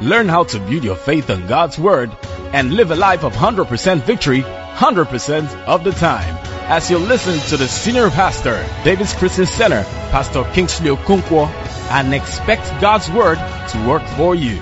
[0.00, 2.10] Learn how to build your faith on God's Word
[2.52, 4.44] and live a life of 100% victory
[4.76, 6.36] 100% of the time.
[6.68, 11.46] As you listen to the Senior Pastor, David's Christian Center, Pastor Kingsley Okonkwo,
[11.90, 13.38] and expect God's Word
[13.70, 14.56] to work for you.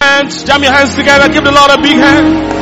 [0.00, 2.52] Hands, jam your hands together, give the Lord a big hand.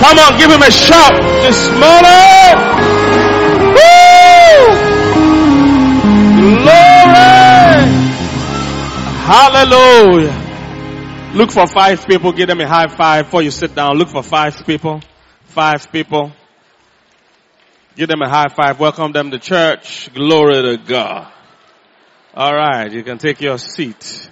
[0.00, 2.99] Come on, give him a shout this morning.
[9.30, 10.34] Hallelujah.
[11.36, 13.96] Look for five people, give them a high five before you sit down.
[13.96, 15.00] Look for five people.
[15.44, 16.32] Five people.
[17.94, 18.80] Give them a high five.
[18.80, 20.12] Welcome them to church.
[20.12, 21.32] Glory to God.
[22.36, 24.28] Alright, you can take your seat.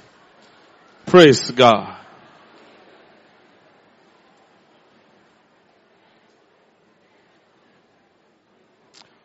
[1.07, 1.97] Praise God.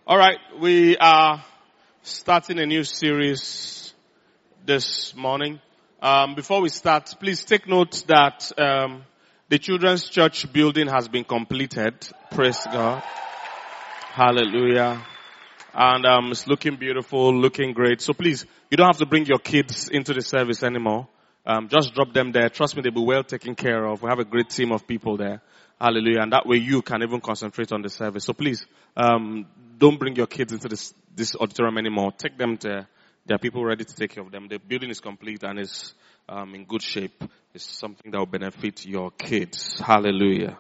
[0.08, 1.44] Alright, we are
[2.04, 3.92] starting a new series
[4.66, 5.60] this morning.
[6.04, 9.06] Um, before we start, please take note that um,
[9.48, 11.94] the children's church building has been completed.
[12.30, 13.02] Praise God.
[14.12, 15.02] Hallelujah.
[15.74, 18.02] And um, it's looking beautiful, looking great.
[18.02, 21.08] So please, you don't have to bring your kids into the service anymore.
[21.46, 22.50] Um, just drop them there.
[22.50, 24.02] Trust me, they'll be well taken care of.
[24.02, 25.42] We have a great team of people there.
[25.80, 26.20] Hallelujah.
[26.20, 28.26] And that way you can even concentrate on the service.
[28.26, 28.66] So please,
[28.98, 29.46] um,
[29.78, 32.12] don't bring your kids into this, this auditorium anymore.
[32.12, 32.90] Take them to
[33.26, 34.48] there are people ready to take care of them.
[34.50, 35.94] The building is complete and is
[36.28, 37.24] um, in good shape.
[37.54, 39.80] It's something that will benefit your kids.
[39.80, 40.58] Hallelujah.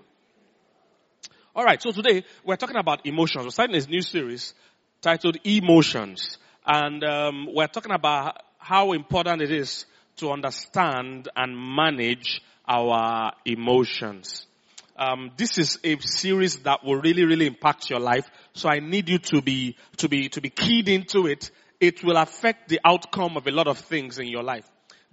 [1.55, 1.81] All right.
[1.81, 3.45] So today we're talking about emotions.
[3.45, 4.53] We're starting this new series
[5.01, 9.85] titled Emotions, and um, we're talking about how important it is
[10.17, 14.47] to understand and manage our emotions.
[14.95, 18.29] Um, this is a series that will really, really impact your life.
[18.53, 21.51] So I need you to be to be to be keyed into it
[21.83, 24.63] it will affect the outcome of a lot of things in your life.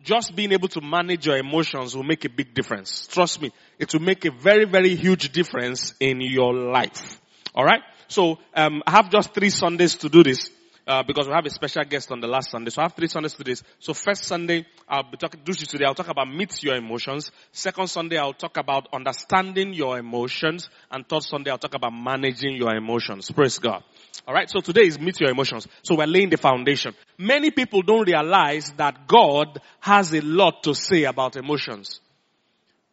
[0.05, 3.09] Just being able to manage your emotions will make a big difference.
[3.09, 7.21] Trust me, it will make a very, very huge difference in your life.
[7.57, 7.83] Alright?
[8.07, 10.49] So, um, I have just three Sundays to do this
[10.91, 12.71] uh, because we have a special guest on the last Sunday.
[12.71, 13.63] So I have three Sundays to.
[13.79, 17.31] So first Sunday, I'll be talking, today, I'll talk about meet your emotions.
[17.53, 20.69] Second Sunday, I'll talk about understanding your emotions.
[20.91, 23.31] And third Sunday, I'll talk about managing your emotions.
[23.31, 23.85] Praise God.
[24.27, 25.69] Alright, so today is meet your emotions.
[25.83, 26.95] So we're laying the foundation.
[27.17, 32.01] Many people don't realize that God has a lot to say about emotions.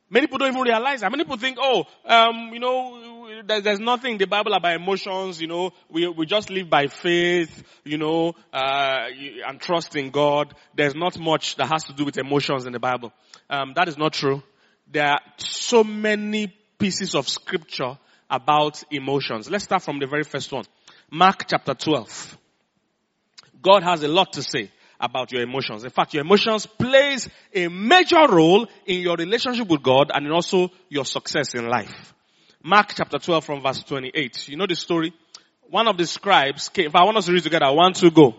[0.10, 1.12] Many people don't even realize that.
[1.12, 5.42] Many people think, oh, um, you know, there's, there's nothing in the Bible about emotions,
[5.42, 9.08] you know, we, we just live by faith, you know, uh,
[9.48, 10.54] and trust in God.
[10.76, 13.12] There's not much that has to do with emotions in the Bible.
[13.50, 14.42] Um, that is not true.
[14.90, 17.98] There are so many pieces of scripture
[18.30, 19.50] about emotions.
[19.50, 20.64] Let's start from the very first one.
[21.12, 22.38] Mark chapter 12.
[23.62, 25.84] God has a lot to say about your emotions.
[25.84, 30.70] In fact, your emotions plays a major role in your relationship with God and also
[30.90, 32.14] your success in life.
[32.64, 34.50] Mark chapter 12 from verse 28.
[34.50, 35.14] You know the story?
[35.70, 38.36] One of the scribes came, if I want us to read together, one, two, go.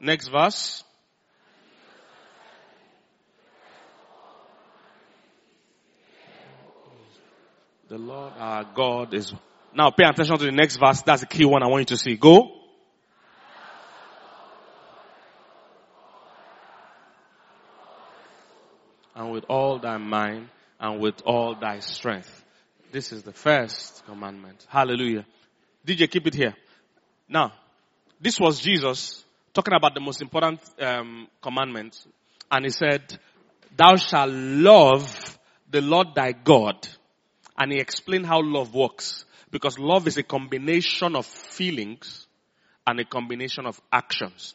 [0.00, 0.84] Next verse.
[7.88, 9.32] The Lord our God is.
[9.74, 11.00] Now pay attention to the next verse.
[11.00, 12.16] That's the key one I want you to see.
[12.16, 12.54] Go.
[19.14, 22.44] And with all thy mind and with all thy strength.
[22.92, 24.66] This is the first commandment.
[24.68, 25.24] Hallelujah.
[25.86, 26.54] DJ, keep it here.
[27.26, 27.52] Now,
[28.20, 31.98] this was Jesus talking about the most important um, commandment,
[32.50, 33.18] and he said,
[33.74, 35.38] "Thou shalt love
[35.70, 36.86] the Lord thy God
[37.58, 39.24] and he explained how love works.
[39.50, 42.26] Because love is a combination of feelings
[42.86, 44.54] and a combination of actions.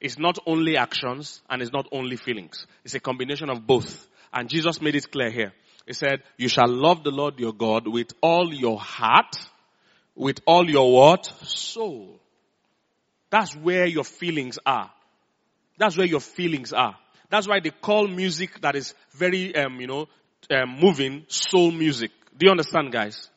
[0.00, 2.66] It's not only actions and it's not only feelings.
[2.84, 4.08] It's a combination of both.
[4.32, 5.52] And Jesus made it clear here.
[5.86, 9.36] He said, you shall love the Lord your God with all your heart,
[10.14, 11.26] with all your what?
[11.44, 12.20] Soul.
[13.30, 14.90] That's where your feelings are.
[15.78, 16.96] That's where your feelings are.
[17.28, 20.06] That's why they call music that is very, um, you know,
[20.50, 22.10] um, moving soul music.
[22.36, 23.28] Do you understand guys?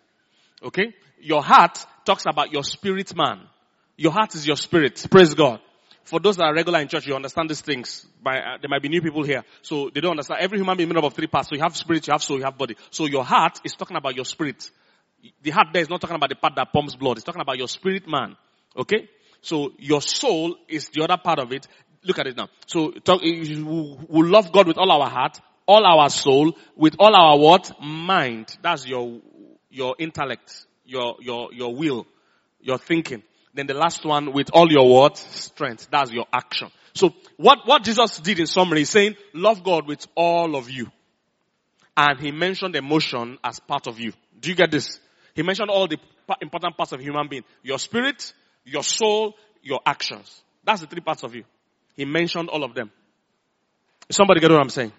[0.63, 0.93] Okay?
[1.19, 3.41] Your heart talks about your spirit man.
[3.97, 5.05] Your heart is your spirit.
[5.09, 5.59] Praise God.
[6.03, 8.05] For those that are regular in church, you understand these things.
[8.21, 10.39] By, uh, there might be new people here, so they don't understand.
[10.41, 11.49] Every human being made up of three parts.
[11.49, 12.75] So you have spirit, you have soul, you have body.
[12.91, 14.69] So your heart is talking about your spirit.
[15.41, 17.17] The heart there is not talking about the part that pumps blood.
[17.17, 18.37] It's talking about your spirit man.
[18.77, 19.09] Okay?
[19.41, 21.67] So your soul is the other part of it.
[22.03, 22.49] Look at it now.
[22.67, 23.55] So talk, we
[24.07, 27.71] love God with all our heart, all our soul, with all our what?
[27.81, 28.55] Mind.
[28.61, 29.19] That's your,
[29.69, 32.07] your intellect, your, your, your will,
[32.61, 33.23] your thinking.
[33.53, 35.17] Then the last one, with all your what?
[35.17, 35.87] Strength.
[35.91, 36.69] That's your action.
[36.93, 40.91] So what, what Jesus did in summary is saying, love God with all of you.
[41.97, 44.11] And he mentioned emotion as part of you.
[44.39, 44.99] Do you get this?
[45.33, 45.97] He mentioned all the
[46.41, 47.43] important parts of human being.
[47.63, 48.33] Your spirit,
[48.65, 50.41] your soul, your actions.
[50.63, 51.43] That's the three parts of you.
[51.95, 52.91] He mentioned all of them.
[54.09, 54.91] Somebody get what I'm saying?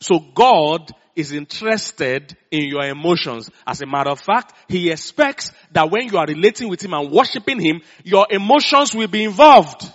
[0.00, 3.50] So God is interested in your emotions.
[3.66, 7.10] As a matter of fact, He expects that when you are relating with Him and
[7.10, 9.90] worshiping Him, your emotions will be involved.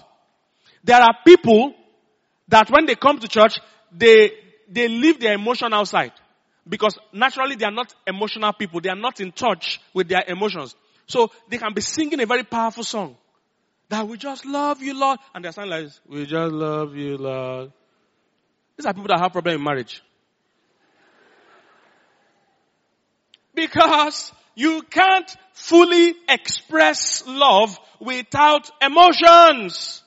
[0.83, 1.73] There are people
[2.49, 3.59] that when they come to church,
[3.91, 4.31] they,
[4.69, 6.11] they leave their emotion outside.
[6.67, 8.81] Because naturally they are not emotional people.
[8.81, 10.75] They are not in touch with their emotions.
[11.07, 13.17] So they can be singing a very powerful song.
[13.89, 15.19] That we just love you, Lord.
[15.33, 17.71] And they're saying like we just love you, Lord.
[18.77, 20.01] These are people that have problem in marriage.
[23.53, 30.01] Because you can't fully express love without emotions.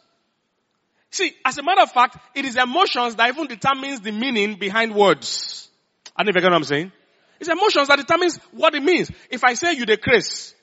[1.10, 4.94] See, as a matter of fact, it is emotions that even determines the meaning behind
[4.94, 5.68] words.
[6.16, 6.92] I don't know if you get what I'm saying.
[7.38, 9.10] It's emotions that determines what it means.
[9.30, 10.54] If I say you decrease,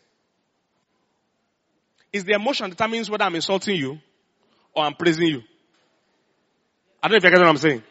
[2.12, 4.00] is the emotion determines whether I'm insulting you
[4.76, 5.42] or I'm praising you.
[7.02, 7.84] I don't know if you get what I'm saying.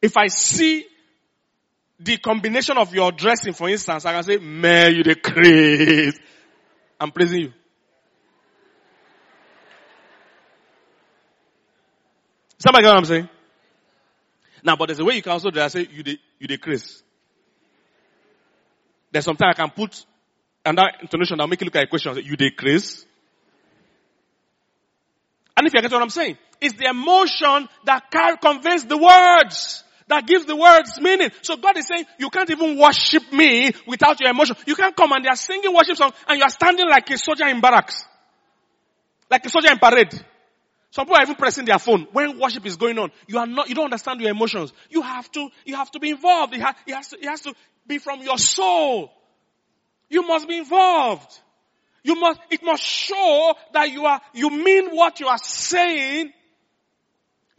[0.00, 0.86] If I see
[1.98, 6.18] the combination of your dressing, for instance, I can say, man, you the.
[7.00, 7.52] I'm praising you.
[12.58, 13.28] Somebody get what I'm saying?
[14.64, 15.70] Now, but there's a way you can also do that.
[15.70, 17.02] Say, you the, you the.
[19.10, 20.04] There's sometimes I can put
[20.64, 22.16] another intonation that'll make you look at a question.
[22.24, 23.04] You the.
[25.56, 28.10] And if you get what I'm saying, it's the emotion that
[28.40, 31.30] conveys the words that gives the words meaning.
[31.42, 34.56] So God is saying, you can't even worship me without your emotion.
[34.66, 37.18] You can't come and they are singing worship songs and you are standing like a
[37.18, 38.04] soldier in barracks.
[39.30, 40.12] Like a soldier in parade.
[40.90, 43.10] Some people are even pressing their phone when worship is going on.
[43.26, 44.72] You are not, you don't understand your emotions.
[44.88, 46.54] You have to, you have to be involved.
[46.54, 47.54] It, ha, it, has to, it has to
[47.86, 49.12] be from your soul.
[50.08, 51.38] You must be involved.
[52.02, 56.32] You must, it must show that you are, you mean what you are saying.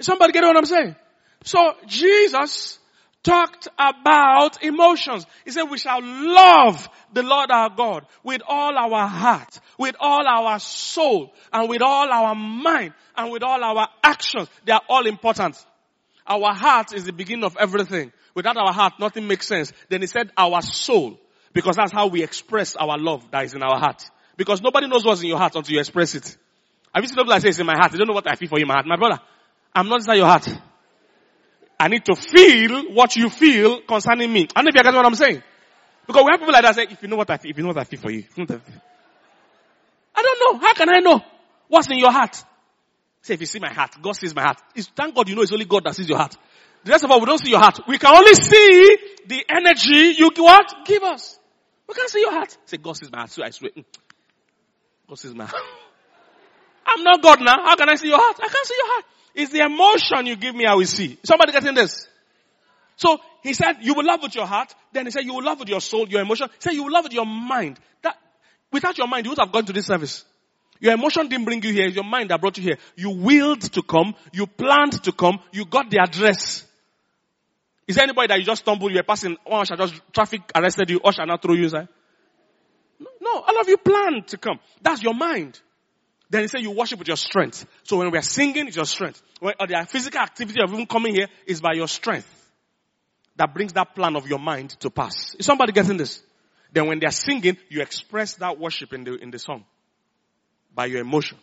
[0.01, 0.95] Somebody get what I'm saying?
[1.43, 2.79] So Jesus
[3.23, 5.25] talked about emotions.
[5.45, 10.27] He said we shall love the Lord our God with all our heart, with all
[10.27, 14.47] our soul, and with all our mind, and with all our actions.
[14.65, 15.57] They are all important.
[16.25, 18.11] Our heart is the beginning of everything.
[18.35, 19.73] Without our heart, nothing makes sense.
[19.89, 21.19] Then he said our soul,
[21.53, 24.03] because that's how we express our love that is in our heart.
[24.37, 26.37] Because nobody knows what's in your heart until you express it.
[26.93, 27.91] Have you seen people that say it's in my heart?
[27.91, 28.85] They don't know what I feel for you in my heart.
[28.85, 29.19] My brother,
[29.73, 30.47] I'm not inside your heart.
[31.79, 34.47] I need to feel what you feel concerning me.
[34.53, 35.41] I don't know if you guys know what I'm saying.
[36.05, 37.63] Because we have people like that say, if you know what I feel, if you
[37.63, 38.23] know what I feel for you.
[40.15, 40.59] I don't know.
[40.59, 41.21] How can I know
[41.67, 42.43] what's in your heart?
[43.21, 44.61] Say, if you see my heart, God sees my heart.
[44.75, 46.35] It's, thank God you know it's only God that sees your heart.
[46.83, 47.79] The rest of us, we don't see your heart.
[47.87, 48.97] We can only see
[49.27, 50.85] the energy you what?
[50.85, 51.37] Give us.
[51.87, 52.57] We can't see your heart.
[52.65, 53.31] Say, God sees my heart.
[53.31, 53.71] So I swear.
[53.71, 53.85] Mm.
[55.07, 55.61] God sees my heart.
[56.85, 57.63] I'm not God now.
[57.65, 58.37] How can I see your heart?
[58.41, 59.05] I can't see your heart.
[59.35, 61.17] It's the emotion you give me I will see.
[61.23, 62.07] Somebody getting this?
[62.95, 64.73] So he said you will love with your heart.
[64.91, 66.47] Then he said you will love with your soul, your emotion.
[66.49, 67.79] He said you will love with your mind.
[68.01, 68.17] That
[68.71, 70.25] without your mind you would have gone to this service.
[70.79, 71.87] Your emotion didn't bring you here.
[71.87, 72.77] Your mind that brought you here.
[72.95, 74.15] You willed to come.
[74.31, 75.39] You planned to come.
[75.51, 76.65] You got the address.
[77.89, 80.41] Is there anybody that you just stumbled, you were passing, oh, one usher just traffic
[80.53, 81.87] arrested you, oh, usher now throw you inside?
[83.19, 84.59] No, all of you planned to come.
[84.79, 85.59] That's your mind.
[86.29, 87.65] Then he said you worship with your strength.
[87.83, 89.21] So when we are singing, it's your strength.
[89.39, 92.27] When or the physical activity of even coming here is by your strength.
[93.35, 95.35] That brings that plan of your mind to pass.
[95.35, 96.21] Is somebody getting this?
[96.71, 99.65] Then when they are singing, you express that worship in the, in the song.
[100.75, 101.37] By your emotion.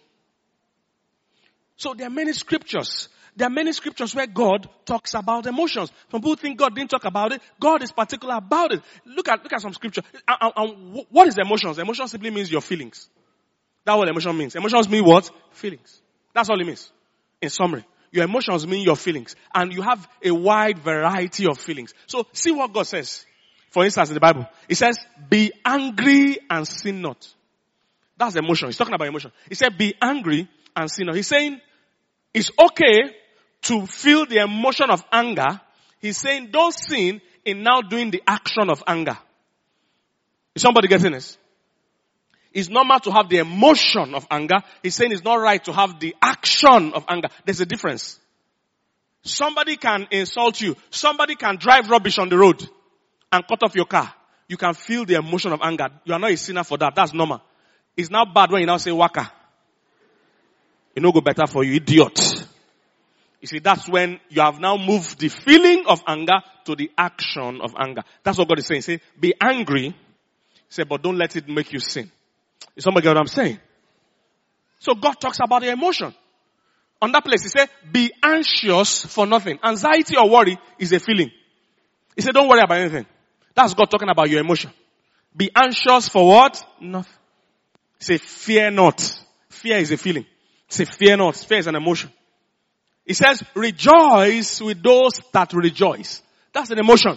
[1.77, 3.09] So there are many scriptures.
[3.35, 5.91] There are many scriptures where God talks about emotions.
[6.11, 7.43] Some people think God didn't talk about it.
[7.61, 8.83] God is particular about it.
[9.05, 10.03] Look at, look at some scripture.
[10.29, 11.79] And, and, and what is emotions?
[11.79, 13.09] Emotion simply means your feelings.
[13.87, 14.57] That's what emotion means.
[14.57, 15.31] Emotions mean what?
[15.53, 16.03] Feelings.
[16.35, 16.91] That's all it means.
[17.41, 17.85] In summary.
[18.11, 19.37] Your emotions mean your feelings.
[19.55, 21.95] And you have a wide variety of feelings.
[22.09, 23.25] So see what God says.
[23.71, 24.99] For instance, in the Bible, it says,
[25.31, 27.33] be angry and sin not.
[28.17, 28.69] That's emotion.
[28.69, 29.31] He's talking about emotion.
[29.49, 31.15] He said, be angry and sin not.
[31.15, 31.61] He's saying,
[32.35, 33.15] it's okay
[33.63, 35.61] to feel the emotion of anger.
[36.01, 39.17] He's saying, don't sin in now doing the action of anger.
[40.57, 41.39] Is somebody getting this?
[42.57, 44.63] It's normal to have the emotion of anger.
[44.83, 47.29] He's saying it's not right to have the action of anger.
[47.45, 48.19] There's a difference.
[49.23, 50.75] Somebody can insult you.
[50.89, 52.67] Somebody can drive rubbish on the road
[53.31, 54.11] and cut off your car.
[54.49, 55.89] You can feel the emotion of anger.
[56.05, 56.95] You are not a sinner for that.
[56.95, 57.43] That's normal.
[57.95, 59.31] It's now bad when you now say waka.
[60.95, 62.19] It no go better for you, idiot.
[63.43, 67.61] You see, that's when you have now moved the feeling of anger to the action
[67.61, 68.01] of anger.
[68.23, 68.81] That's what God is saying.
[68.81, 69.95] Say, be angry.
[70.71, 72.11] Say, but don't let it make you sin.
[72.77, 73.59] Is somebody get what I'm saying?
[74.79, 76.15] So God talks about the emotion.
[77.01, 79.59] On that place, he said, be anxious for nothing.
[79.63, 81.31] Anxiety or worry is a feeling.
[82.15, 83.07] He said, don't worry about anything.
[83.55, 84.71] That's God talking about your emotion.
[85.37, 86.63] Be anxious for what?
[86.81, 87.13] Nothing.
[87.99, 89.01] Say, fear not.
[89.49, 90.27] Fear is a feeling.
[90.69, 91.37] Say, fear not.
[91.37, 92.11] Fear is an emotion.
[93.05, 96.23] He says, rejoice with those that rejoice.
[96.53, 97.17] That's an emotion.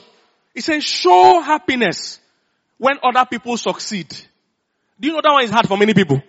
[0.53, 2.19] He says, show happiness
[2.77, 4.15] when other people succeed.
[4.99, 6.21] Do you know that one is hard for many people?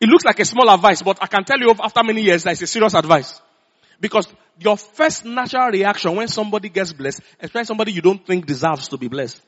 [0.00, 2.52] It looks like a small advice, but I can tell you after many years that
[2.52, 3.40] it's a serious advice.
[4.00, 4.26] Because
[4.58, 8.98] your first natural reaction when somebody gets blessed, especially somebody you don't think deserves to
[8.98, 9.40] be blessed.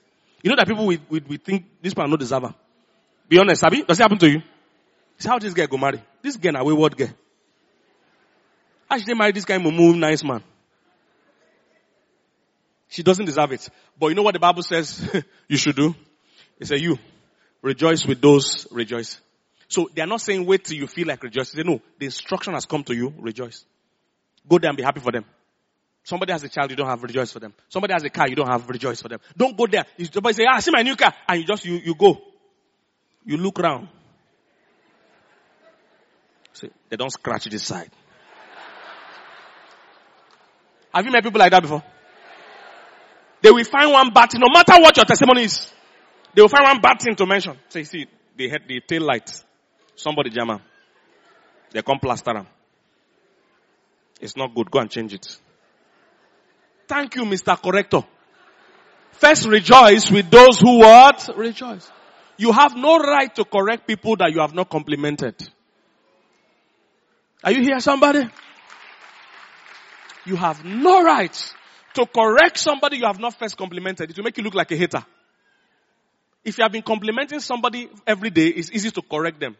[0.42, 2.54] You know that people we, we, we think this person no deserve.
[3.28, 3.82] Be honest, Abby.
[3.82, 4.42] Does it happen to you?
[5.18, 6.02] See how this guy go marry.
[6.22, 7.08] This girl a wayward girl.
[8.88, 10.42] How should they marry this guy mumu nice man?
[12.88, 13.68] She doesn't deserve it.
[13.98, 15.10] But you know what the Bible says
[15.48, 15.94] you should do?
[16.60, 16.98] It says you
[17.62, 19.20] rejoice with those rejoice.
[19.68, 21.58] So they are not saying wait till you feel like rejoicing.
[21.58, 23.64] They know the instruction has come to you, rejoice.
[24.48, 25.24] Go there and be happy for them.
[26.04, 27.52] Somebody has a child, you don't have rejoice for them.
[27.68, 29.18] Somebody has a car, you don't have rejoice for them.
[29.36, 29.84] Don't go there.
[30.12, 31.12] Somebody say, ah, see my new car.
[31.28, 32.16] And you just, you, you go.
[33.24, 33.88] You look around.
[36.52, 37.90] See, they don't scratch this side.
[40.94, 41.82] Have you met people like that before?
[43.42, 45.72] They will find one thing, no matter what your testimony is.
[46.36, 47.56] They will find one bad thing to mention.
[47.70, 49.42] Say, see, they had the tail lights.
[49.94, 50.60] Somebody jam
[51.72, 52.46] They come plaster them.
[54.20, 54.70] It's not good.
[54.70, 55.26] Go and change it.
[56.86, 57.56] Thank you, Mr.
[57.60, 58.02] Corrector.
[59.12, 61.26] First rejoice with those who what?
[61.34, 61.90] Rejoice.
[62.36, 65.36] You have no right to correct people that you have not complimented.
[67.42, 68.28] Are you here somebody?
[70.26, 71.54] You have no right
[71.94, 74.10] to correct somebody you have not first complimented.
[74.10, 75.02] It will make you look like a hater.
[76.46, 79.56] If you have been complimenting somebody every day, it's easy to correct them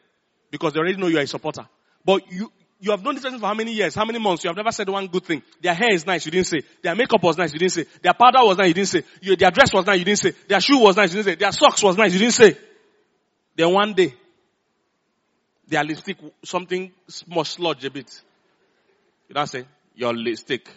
[0.52, 1.66] because they already know you are a supporter.
[2.04, 4.44] But you, you have known this person for how many years, how many months?
[4.44, 5.42] You have never said one good thing.
[5.60, 6.60] Their hair is nice, you didn't say.
[6.82, 7.86] Their makeup was nice, you didn't say.
[8.02, 9.02] Their powder was nice, you didn't say.
[9.20, 10.32] You, their dress was nice, you didn't say.
[10.46, 11.34] Their shoe was nice, you didn't say.
[11.34, 12.56] Their socks was nice, you didn't say.
[13.56, 14.14] Then one day,
[15.66, 16.92] their lipstick, something
[17.26, 18.22] must sludge a bit.
[19.28, 19.64] You don't say,
[19.96, 20.68] your lipstick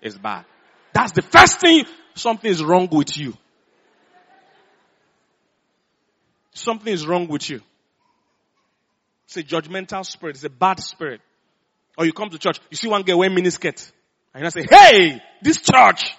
[0.00, 0.46] is bad.
[0.94, 1.84] That's the first thing,
[2.14, 3.34] something is wrong with you.
[6.54, 7.60] Something is wrong with you.
[9.26, 10.36] It's a judgmental spirit.
[10.36, 11.20] It's a bad spirit.
[11.98, 13.90] Or you come to church, you see one girl wearing miniskirt.
[14.32, 16.16] And you say, hey, this church,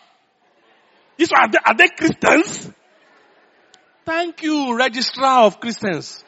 [1.18, 2.72] this one, are they, are they Christians?
[4.06, 6.24] Thank you, registrar of Christians.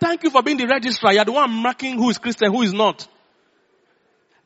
[0.00, 1.12] Thank you for being the registrar.
[1.12, 3.06] You're the one marking who is Christian, who is not.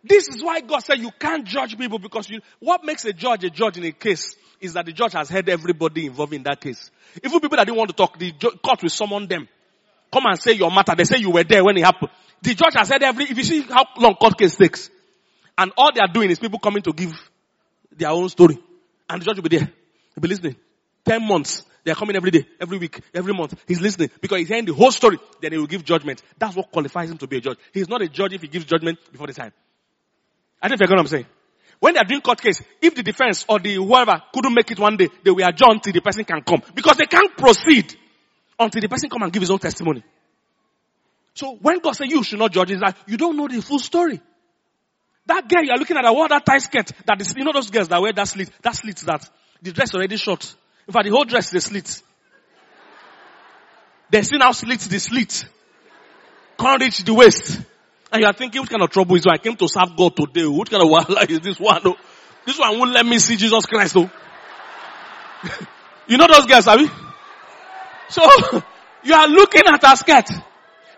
[0.04, 3.44] This is why God said you can't judge people because you, what makes a judge
[3.44, 6.60] a judge in a case is that the judge has heard everybody involved in that
[6.60, 6.90] case.
[7.22, 9.48] Even people that didn't want to talk, the court will summon them.
[10.12, 10.94] Come and say your matter.
[10.96, 12.10] They say you were there when it happened.
[12.42, 14.90] The judge has said every, if you see how long court case takes,
[15.56, 17.12] and all they are doing is people coming to give
[17.96, 18.58] their own story.
[19.08, 19.70] And the judge will be there.
[20.14, 20.56] He'll be listening.
[21.04, 21.64] Ten months.
[21.84, 23.60] They are coming every day, every week, every month.
[23.66, 25.18] He's listening because he's hearing the whole story.
[25.40, 26.22] Then he will give judgment.
[26.38, 27.58] That's what qualifies him to be a judge.
[27.72, 29.52] He's not a judge if he gives judgment before the time.
[30.62, 31.26] I think you get what I'm saying.
[31.80, 34.78] When they are doing court case, if the defense or the whoever couldn't make it
[34.78, 36.62] one day, they will adjourn till the person can come.
[36.74, 37.96] Because they can't proceed
[38.58, 40.04] until the person come and give his own testimony.
[41.34, 43.80] So when God says you should not judge, it's like you don't know the full
[43.80, 44.20] story.
[45.26, 47.70] That girl you're looking at, a wore that tight skirt, that is, you know those
[47.70, 49.28] girls that wear that slit, that slit that,
[49.60, 50.54] the dress already short.
[50.86, 52.02] In fact, the whole dress is slit.
[54.10, 55.46] They still now slit the slit.
[56.58, 57.60] Can't reach the waist.
[58.12, 59.32] And you are thinking, what kind of trouble is it?
[59.32, 60.46] I came to serve God today.
[60.46, 61.80] What kind of wahala is this one?
[61.84, 61.96] Oh?
[62.46, 63.96] This one won't let me see Jesus Christ.
[63.96, 64.10] Oh.
[66.06, 66.90] you know those girls, have you?
[68.10, 68.22] So,
[69.04, 70.28] you are looking at her skirt.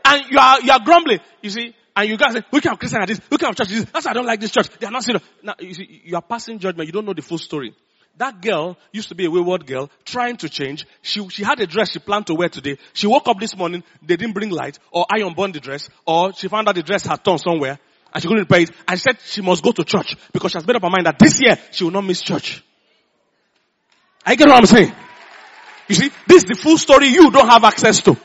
[0.05, 1.21] And you are, you are grumbling.
[1.41, 3.21] You see, and you guys say, kind of Christian at this?
[3.21, 3.91] Kind of church is this?
[3.93, 4.69] That's why I don't like this church.
[4.81, 5.23] They are not serious.
[5.43, 6.89] Now, you see, you are passing judgment.
[6.89, 7.75] You don't know the full story.
[8.19, 10.87] That girl used to be a wayward girl, trying to change.
[11.03, 12.79] She, she had a dress she planned to wear today.
[12.93, 16.33] She woke up this morning, they didn't bring light, or iron burned the dress, or
[16.33, 17.79] she found out the dress had torn somewhere,
[18.13, 20.67] and she couldn't repair it, and said she must go to church, because she has
[20.67, 22.63] made up her mind that this year, she will not miss church.
[24.25, 24.93] I get what I'm saying?
[25.89, 28.17] You see, this is the full story you don't have access to.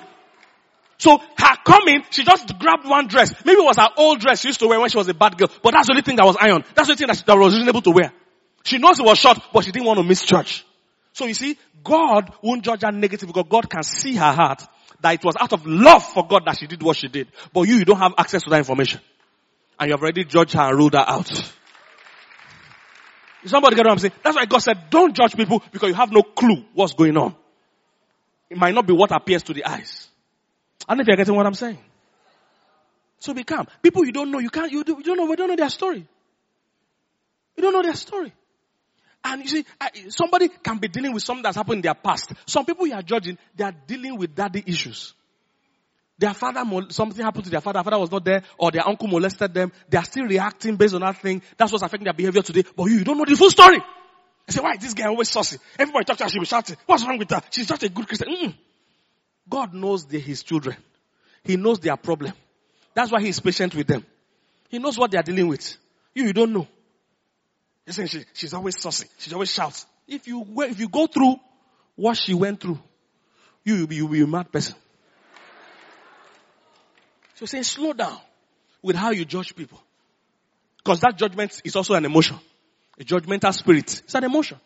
[1.00, 3.34] So her coming, she just grabbed one dress.
[3.43, 5.38] Maybe it was her old dress she used to wear when she was a bad
[5.38, 6.63] girl, but that's the only thing that was iron.
[6.75, 8.13] That's the only thing that, she, that was reasonable to wear.
[8.63, 10.66] She knows it was short, but she didn't want to miss church.
[11.13, 14.63] So you see, God won't judge her negative because God can see her heart
[15.01, 17.28] that it was out of love for God that she did what she did.
[17.54, 19.01] But you, you don't have access to that information.
[19.80, 21.30] And you have already judged her and ruled her out.
[23.46, 24.13] Somebody get what I'm saying?
[24.22, 27.36] That's why God said, don't judge people because you have no clue what's going on.
[28.50, 30.10] It might not be what appears to the eyes.
[30.88, 31.80] I don't know if you're getting what I'm saying.
[33.20, 33.68] So be calm.
[33.82, 35.70] People you don't know, you can't, you, do, you don't know, we don't know their
[35.70, 36.06] story.
[37.56, 38.34] You don't know their story.
[39.23, 39.65] And you see,
[40.09, 42.31] somebody can be dealing with something that's happened in their past.
[42.45, 45.13] Some people you are judging, they are dealing with daddy issues.
[46.17, 49.53] Their father, something happened to their father, father was not there, or their uncle molested
[49.53, 49.71] them.
[49.89, 51.41] They are still reacting based on that thing.
[51.57, 52.63] That's what's affecting their behavior today.
[52.75, 53.77] But you, you don't know the full story.
[54.47, 55.59] I say, why is this guy always saucy?
[55.77, 56.75] Everybody talks to her, she'll be shouting.
[56.85, 57.41] What's wrong with her?
[57.51, 58.27] She's such a good Christian.
[58.29, 58.55] Mm-mm.
[59.47, 60.75] God knows the, his children.
[61.43, 62.33] He knows their problem.
[62.93, 64.05] That's why he's patient with them.
[64.69, 65.77] He knows what they are dealing with.
[66.13, 66.67] You, you don't know.
[67.91, 69.08] She, she's always saucy.
[69.17, 69.86] She always shouts.
[70.08, 71.36] If you, if you go through
[71.96, 72.79] what she went through,
[73.63, 74.75] you will be, you will be a mad person.
[77.36, 78.17] So saying slow down
[78.81, 79.81] with how you judge people.
[80.77, 82.38] Because that judgment is also an emotion.
[83.00, 84.01] A judgmental spirit.
[84.03, 84.58] It's an emotion.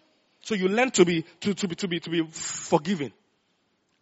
[0.42, 3.14] So you learn to be, to, to be, to be, to be forgiving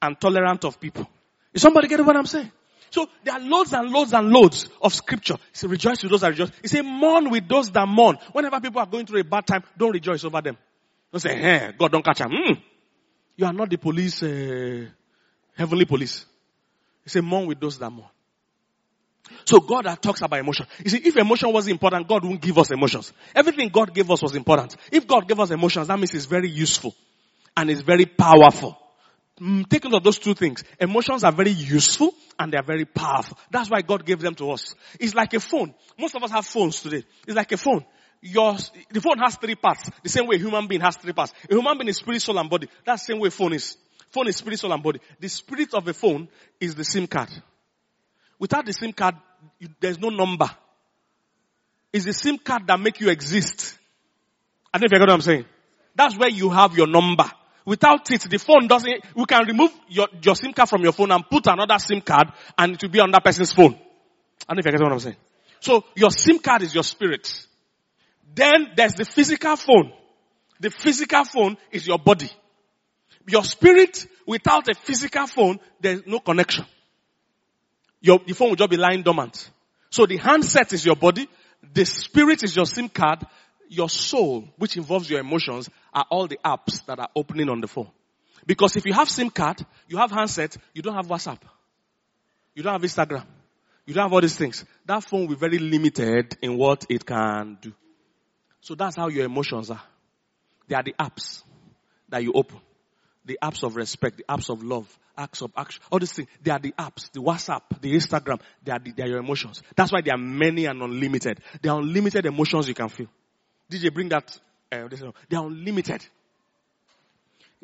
[0.01, 1.08] and tolerant of people.
[1.54, 2.51] Is somebody getting what I'm saying?
[2.92, 5.36] So there are loads and loads and loads of scripture.
[5.36, 6.52] He said, rejoice with those that rejoice.
[6.62, 8.18] He said, mourn with those that mourn.
[8.34, 10.58] Whenever people are going through a bad time, don't rejoice over them.
[11.12, 12.32] Don't say, hey, God don't catch them.
[12.32, 12.62] Mm.
[13.38, 14.86] You are not the police, uh,
[15.56, 16.26] heavenly police.
[17.04, 18.10] He said, mourn with those that mourn.
[19.46, 20.68] So God talks about emotion.
[20.84, 23.14] You see, if emotion was important, God wouldn't give us emotions.
[23.34, 24.76] Everything God gave us was important.
[24.92, 26.94] If God gave us emotions, that means it's very useful
[27.56, 28.78] and it's very powerful.
[29.42, 30.64] Mm, take note of those two things.
[30.80, 33.40] Emotions are very useful and they are very powerful.
[33.50, 34.76] That's why God gave them to us.
[35.00, 35.74] It's like a phone.
[35.98, 37.04] Most of us have phones today.
[37.26, 37.84] It's like a phone.
[38.22, 38.56] Your,
[38.92, 39.90] the phone has three parts.
[40.04, 41.34] The same way a human being has three parts.
[41.50, 42.68] A human being is spirit, soul, and body.
[42.86, 43.78] That's the same way phone is.
[44.12, 45.00] Phone is spirit, soul, and body.
[45.20, 46.27] The spirit of a phone
[46.60, 47.30] is the SIM card.
[48.38, 49.16] Without the SIM card,
[49.80, 50.51] there's no number.
[51.92, 53.75] It's the SIM card that make you exist.
[54.72, 55.46] I don't know if you get what I'm saying.
[55.96, 57.25] That's where you have your number.
[57.66, 61.12] Without it, the phone doesn't, we can remove your, your SIM card from your phone
[61.12, 63.76] and put another SIM card and it will be on that person's phone.
[64.48, 65.18] I don't know if you get what I'm saying.
[65.60, 67.48] So your SIM card is your spirit.
[68.34, 69.94] Then there's the physical phone.
[70.60, 72.32] The physical phone is your body.
[73.28, 76.66] Your spirit, without a physical phone, there's no connection.
[78.02, 79.50] Your, the phone will just be lying dormant.
[79.92, 81.28] So the handset is your body,
[81.74, 83.24] the spirit is your SIM card,
[83.68, 87.68] your soul, which involves your emotions, are all the apps that are opening on the
[87.68, 87.90] phone.
[88.46, 91.40] Because if you have SIM card, you have handset, you don't have WhatsApp.
[92.56, 93.25] You don't have Instagram.
[93.86, 94.66] You don't have all these things.
[94.86, 97.74] That phone will be very limited in what it can do.
[98.62, 99.82] So that's how your emotions are.
[100.68, 101.44] They are the apps
[102.10, 102.60] that you open.
[103.25, 106.27] The apps of respect, the apps of love, acts of action, all these things.
[106.42, 108.40] They are the apps, the WhatsApp, the Instagram.
[108.64, 109.62] They are, the, they are your emotions.
[109.75, 111.40] That's why they are many and unlimited.
[111.62, 113.08] They are unlimited emotions you can feel.
[113.70, 114.38] DJ, bring that.
[114.72, 114.88] Uh,
[115.29, 116.05] they are unlimited.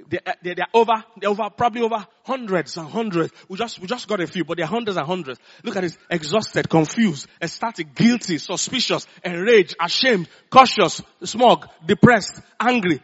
[0.10, 3.34] They, uh, they, they, are over, they're over, probably over hundreds and hundreds.
[3.48, 5.39] We just, we just got a few, but they're hundreds and hundreds.
[5.63, 5.98] Look at this.
[6.10, 13.02] Exhausted, confused, ecstatic, guilty, suspicious, enraged, ashamed, cautious, smug, depressed, angry,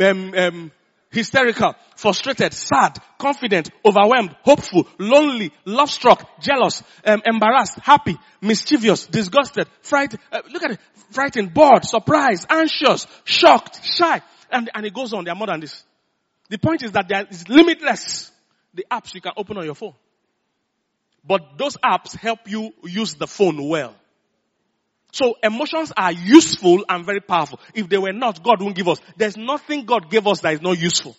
[0.00, 0.72] um, um,
[1.14, 10.20] hysterical, frustrated, sad, confident, overwhelmed, hopeful, lonely, love-struck, jealous, um, embarrassed, happy, mischievous, disgusted, frightened.
[10.30, 10.80] Uh, look at it.
[11.10, 14.20] Frightened, bored, surprised, anxious, shocked, shy.
[14.50, 15.24] And, and it goes on.
[15.24, 15.84] There are more than this.
[16.50, 18.30] The point is that there is limitless
[18.74, 19.94] the apps you can open on your phone.
[21.24, 23.94] But those apps help you use the phone well.
[25.14, 27.60] So emotions are useful and very powerful.
[27.72, 29.00] If they were not, God won't give us.
[29.16, 31.14] There's nothing God gave us that is not useful.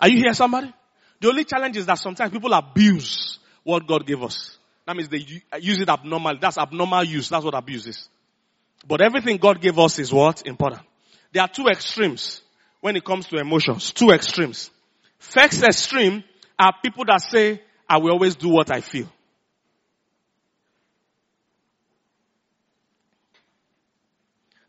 [0.00, 0.72] Are you here somebody?
[1.20, 4.56] The only challenge is that sometimes people abuse what God gave us.
[4.86, 6.38] That means they uh, use it abnormally.
[6.40, 7.28] That's abnormal use.
[7.28, 8.08] That's what abuse is.
[8.86, 10.46] But everything God gave us is what?
[10.46, 10.82] Important.
[11.32, 12.40] There are two extremes
[12.80, 13.90] when it comes to emotions.
[13.90, 14.70] Two extremes.
[15.18, 16.22] First extreme
[16.56, 19.08] are people that say, I will always do what I feel.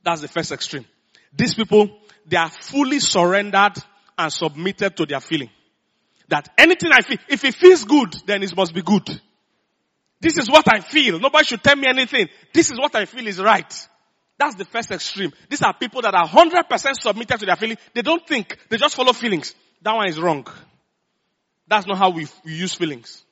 [0.09, 0.85] That's the first extreme.
[1.37, 1.87] These people,
[2.25, 3.73] they are fully surrendered
[4.17, 5.51] and submitted to their feeling.
[6.29, 9.07] That anything I feel, if it feels good, then it must be good.
[10.19, 11.19] This is what I feel.
[11.19, 12.27] Nobody should tell me anything.
[12.51, 13.71] This is what I feel is right.
[14.39, 15.31] That's the first extreme.
[15.47, 17.77] These are people that are 100% submitted to their feeling.
[17.93, 18.57] They don't think.
[18.67, 19.53] They just follow feelings.
[19.83, 20.47] That one is wrong.
[21.67, 23.23] That's not how we, we use feelings.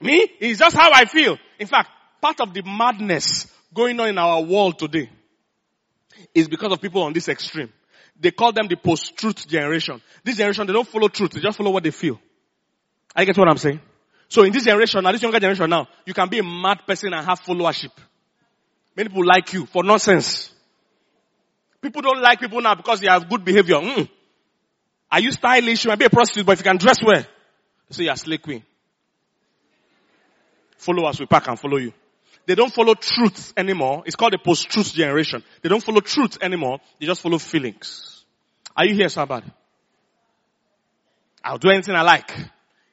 [0.00, 0.28] Me?
[0.40, 1.38] It's just how I feel.
[1.60, 5.08] In fact, part of the madness going on in our world today
[6.34, 7.72] is because of people on this extreme.
[8.18, 10.00] They call them the post-truth generation.
[10.22, 11.32] This generation, they don't follow truth.
[11.32, 12.20] They just follow what they feel.
[13.14, 13.80] I get what I'm saying?
[14.28, 17.12] So in this generation, now this younger generation now, you can be a mad person
[17.12, 17.90] and have followership.
[18.96, 20.52] Many people like you for nonsense.
[21.80, 23.76] People don't like people now because they have good behavior.
[23.76, 24.08] Mm.
[25.10, 25.84] Are you stylish?
[25.84, 27.24] You might be a prostitute, but if you can dress well,
[27.90, 28.62] say you're a slave queen.
[30.76, 31.92] Followers will pack and follow you.
[32.50, 34.02] They don't follow truth anymore.
[34.06, 35.44] It's called a post-truth generation.
[35.62, 36.80] They don't follow truth anymore.
[36.98, 38.24] They just follow feelings.
[38.76, 39.46] Are you here, somebody?
[41.44, 42.36] I'll do anything I like.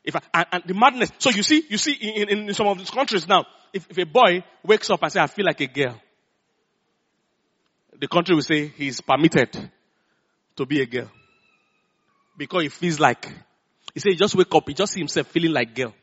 [0.03, 1.09] If I, and, and, the madness.
[1.17, 3.97] So you see, you see in, in, in some of these countries now, if, if
[3.97, 5.99] a boy wakes up and say, I feel like a girl,
[7.99, 9.71] the country will say he's permitted
[10.55, 11.09] to be a girl.
[12.37, 13.25] Because he feels like,
[13.95, 15.95] he said he just wake up, he just see himself feeling like girl.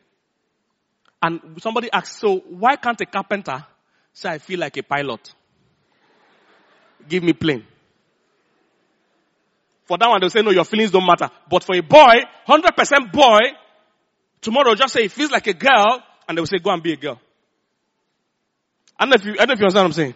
[1.21, 3.65] And somebody asks, so why can't a carpenter
[4.13, 5.33] say I feel like a pilot?
[7.07, 7.65] Give me plane.
[9.85, 11.29] For that one, they'll say, no, your feelings don't matter.
[11.49, 12.15] But for a boy,
[12.47, 13.39] 100% boy,
[14.45, 16.93] Tomorrow, just say he feels like a girl, and they will say, go and be
[16.93, 17.19] a girl.
[18.99, 20.15] I don't know if you, I don't know if you understand what I'm saying.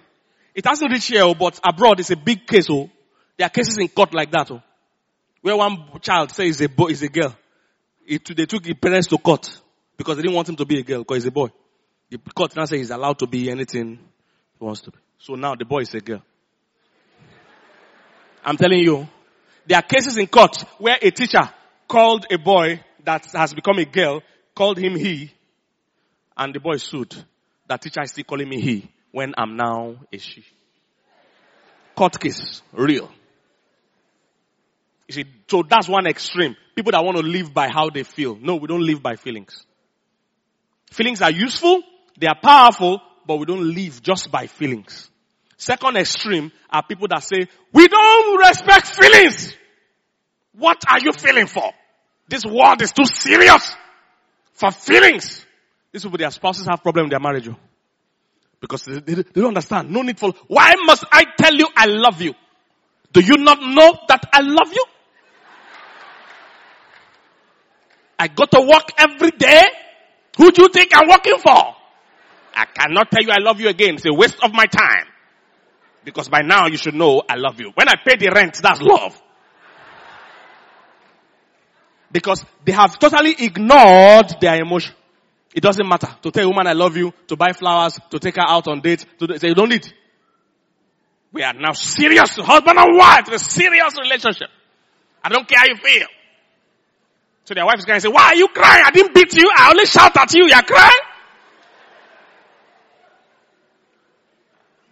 [0.54, 2.68] It hasn't reached here, oh, but abroad it's a big case.
[2.70, 2.92] Oh,
[3.38, 4.52] there are cases in court like that.
[4.52, 4.62] Oh,
[5.42, 7.36] where one child says a boy is a girl.
[8.06, 9.50] It, they took his parents to court
[10.00, 11.50] because they didn't want him to be a girl because he's a boy.
[12.10, 14.00] The court now says he's allowed to be anything
[14.58, 14.98] he wants to be.
[15.20, 16.24] So now the boy is a girl.
[18.44, 19.08] I'm telling you,
[19.68, 21.52] there are cases in court where a teacher
[21.86, 24.22] called a boy that has become a girl
[24.56, 25.34] called him he,
[26.38, 27.14] and the boy sued.
[27.68, 30.46] That teacher is still calling me he when I'm now a she.
[31.94, 33.12] Court case, real.
[35.10, 36.56] You see, so that's one extreme.
[36.74, 38.38] People that want to live by how they feel.
[38.38, 39.66] No, we don't live by feelings.
[40.92, 41.82] Feelings are useful,
[42.18, 45.10] they are powerful, but we don't live just by feelings.
[45.58, 49.54] Second extreme are people that say, we don't respect feelings.
[50.54, 51.72] What are you feeling for?
[52.28, 53.76] This world is too serious
[54.54, 55.46] for feelings.
[55.92, 57.48] This These people, their spouses have problem in their marriage.
[57.50, 57.56] Oh.
[58.60, 59.90] Because they, they, they don't understand.
[59.90, 62.34] No need for, why must I tell you I love you?
[63.12, 64.86] Do you not know that I love you?
[68.20, 69.66] I go to work every day.
[70.40, 71.76] Who do you think I'm working for?
[72.56, 73.96] I cannot tell you I love you again.
[73.96, 75.06] It's a waste of my time.
[76.06, 77.72] Because by now you should know I love you.
[77.76, 79.22] When I pay the rent, that's love.
[82.10, 84.96] Because they have totally ignored their emotion.
[85.54, 88.36] It doesn't matter to tell a woman I love you, to buy flowers, to take
[88.38, 89.92] her out on dates, to say you don't need.
[91.34, 94.50] We are now serious, husband and wife, a serious relationship.
[95.22, 96.08] I don't care how you feel.
[97.50, 98.84] So their wife is going to say, why are you crying?
[98.86, 99.50] I didn't beat you.
[99.58, 100.46] I only shout at you.
[100.46, 101.02] You're crying?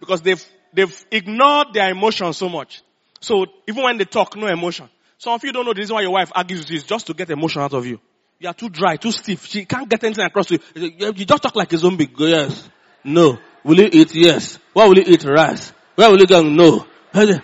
[0.00, 2.82] Because they've, they've ignored their emotions so much.
[3.20, 4.90] So even when they talk, no emotion.
[5.18, 7.06] Some of you don't know the reason why your wife argues with you is just
[7.06, 8.00] to get emotion out of you.
[8.40, 9.46] You are too dry, too stiff.
[9.46, 11.12] She can't get anything across to you.
[11.14, 12.10] You just talk like a zombie.
[12.18, 12.68] Yes.
[13.04, 13.38] No.
[13.62, 14.16] Will you eat?
[14.16, 14.58] Yes.
[14.72, 15.22] What will you eat?
[15.22, 15.72] Rice.
[15.94, 16.42] Where will you go?
[16.42, 16.88] No.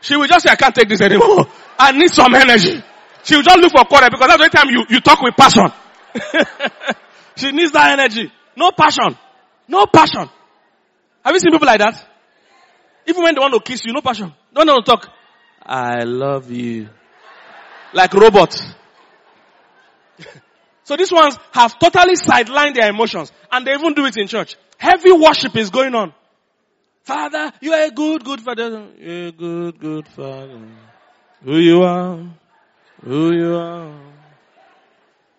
[0.00, 1.46] She will just say, I can't take this anymore.
[1.78, 2.82] I need some energy.
[3.24, 5.68] She will just look for quarter because that's the time you, you talk with passion.
[7.36, 8.32] she needs that energy.
[8.56, 9.16] No passion.
[9.68, 10.28] No passion.
[11.24, 12.08] Have you seen people like that?
[13.06, 14.32] Even when they want to kiss you, no passion.
[14.52, 15.08] Don't want to talk.
[15.64, 16.88] I love you.
[17.92, 18.74] Like robots.
[20.84, 24.56] so these ones have totally sidelined their emotions and they even do it in church.
[24.78, 26.12] Heavy worship is going on.
[27.04, 28.88] Father, you are a good, good father.
[28.98, 30.60] You're a good, good father.
[31.44, 32.24] Who you are.
[33.04, 33.94] Who you are.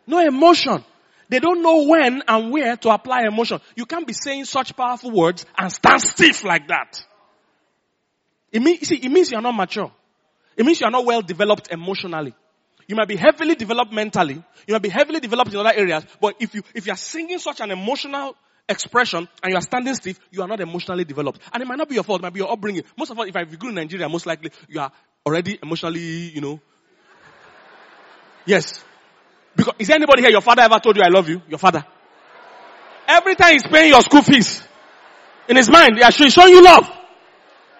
[0.06, 0.84] No emotion.
[1.30, 3.60] They don't know when and where to apply emotion.
[3.76, 7.02] You can't be saying such powerful words and stand stiff like that.
[8.52, 9.91] It means, see, it means you're not mature.
[10.56, 12.34] It means you are not well developed emotionally.
[12.88, 14.43] You might be heavily developed mentally.
[14.67, 16.06] You might be heavily developed in other areas.
[16.21, 18.36] But if you, if you are singing such an emotional
[18.67, 21.39] expression and you are standing stiff, you are not emotionally developed.
[21.52, 22.19] And it might not be your fault.
[22.21, 22.84] It might be your upbringing.
[22.97, 24.91] Most of us, if I grew in Nigeria, most likely you are
[25.26, 26.60] already emotionally, you know.
[28.45, 28.84] Yes.
[29.56, 31.41] Because, is anybody here, your father ever told you I love you?
[31.47, 31.86] Your father.
[33.08, 34.62] Every time he's paying your school fees,
[35.47, 36.89] in his mind, he's showing you love.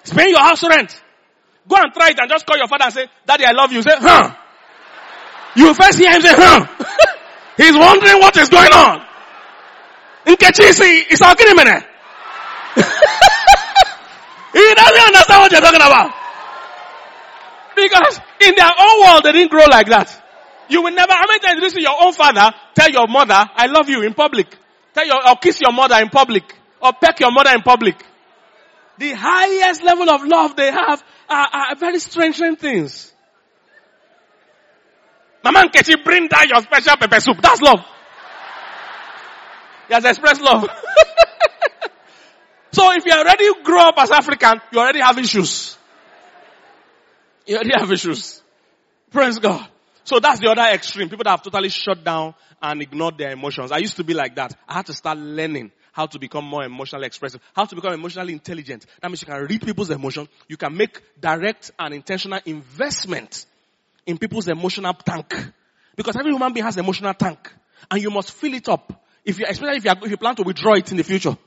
[0.04, 1.02] He's paying your house rent.
[1.67, 3.82] Go and try it and just call your father and say, Daddy, I love you.
[3.82, 4.36] Say, huh.
[5.56, 6.67] You first hear him say, huh.
[7.58, 9.06] He's wondering what is going on.
[10.26, 11.84] Nkechi see, it's all getting minute.
[14.54, 16.12] he doesn't understand what you're talking about.
[17.76, 20.22] Because in their own world, they didn't grow like that.
[20.73, 23.67] You will never, how many times you see your own father tell your mother, I
[23.67, 24.47] love you in public?
[24.95, 26.43] Tell your, or kiss your mother in public?
[26.81, 28.03] Or peck your mother in public?
[28.97, 33.13] The highest level of love they have are, are very strange things.
[35.43, 37.39] Mama Nkechi, bring down your special pepper soup.
[37.39, 37.86] That's love.
[39.89, 40.63] He has expressed love.
[42.71, 45.77] so if you already grow up as African, you already have issues.
[47.45, 48.41] You already have issues.
[49.12, 49.69] Praise God.
[50.03, 51.09] So that's the other extreme.
[51.09, 53.71] People that have totally shut down and ignored their emotions.
[53.71, 54.53] I used to be like that.
[54.67, 58.33] I had to start learning how to become more emotionally expressive, how to become emotionally
[58.33, 58.85] intelligent.
[59.01, 60.27] That means you can read people's emotions.
[60.47, 63.45] You can make direct and intentional investment
[64.05, 65.33] in people's emotional tank.
[65.95, 67.53] Because every human being has an emotional tank.
[67.91, 69.05] And you must fill it up.
[69.23, 71.37] If you, especially if you, are, if you plan to withdraw it in the future.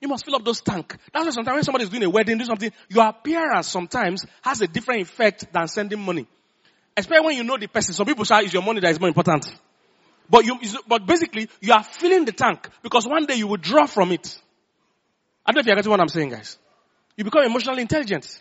[0.00, 0.96] You must fill up those tank.
[1.12, 4.62] That's why sometimes when somebody is doing a wedding, do something, your appearance sometimes has
[4.62, 6.26] a different effect than sending money.
[7.00, 7.94] Especially when you know the person.
[7.94, 9.50] Some people say ah, it's your money that is more important.
[10.28, 13.86] But you, but basically, you are filling the tank because one day you will draw
[13.86, 14.38] from it.
[15.44, 16.58] I don't know if you're getting what I'm saying, guys.
[17.16, 18.40] You become emotionally intelligent.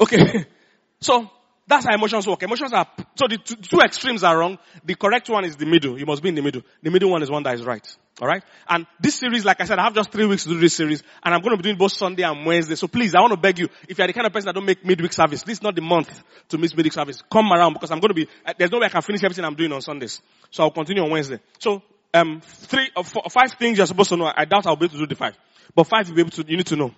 [0.00, 0.46] Okay.
[1.00, 1.30] so,
[1.66, 2.42] that's how emotions work.
[2.42, 4.58] Emotions are, so the two, two, extremes are wrong.
[4.84, 5.98] The correct one is the middle.
[5.98, 6.62] You must be in the middle.
[6.82, 7.86] The middle one is one that is right.
[8.20, 8.44] Alright?
[8.68, 11.02] And this series, like I said, I have just three weeks to do this series,
[11.22, 12.74] and I'm going to be doing both Sunday and Wednesday.
[12.74, 14.66] So please, I want to beg you, if you're the kind of person that don't
[14.66, 17.22] make midweek service, this is not the month to miss midweek service.
[17.30, 19.44] Come around because I'm going to be, uh, there's no way I can finish everything
[19.44, 20.20] I'm doing on Sundays.
[20.50, 21.40] So I'll continue on Wednesday.
[21.58, 24.30] So, um, three or uh, four, five things you're supposed to know.
[24.32, 25.36] I doubt I'll be able to do the five.
[25.74, 26.94] But five you'll be able to, you need to know.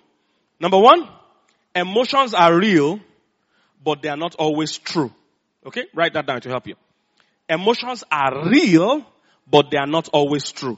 [0.59, 1.09] Number one,
[1.73, 2.99] emotions are real,
[3.87, 5.13] but they are not always true.
[5.65, 5.85] Okay?
[5.95, 6.75] Write that down to help you.
[7.47, 9.05] Emotions are real,
[9.49, 10.77] but they are not always true.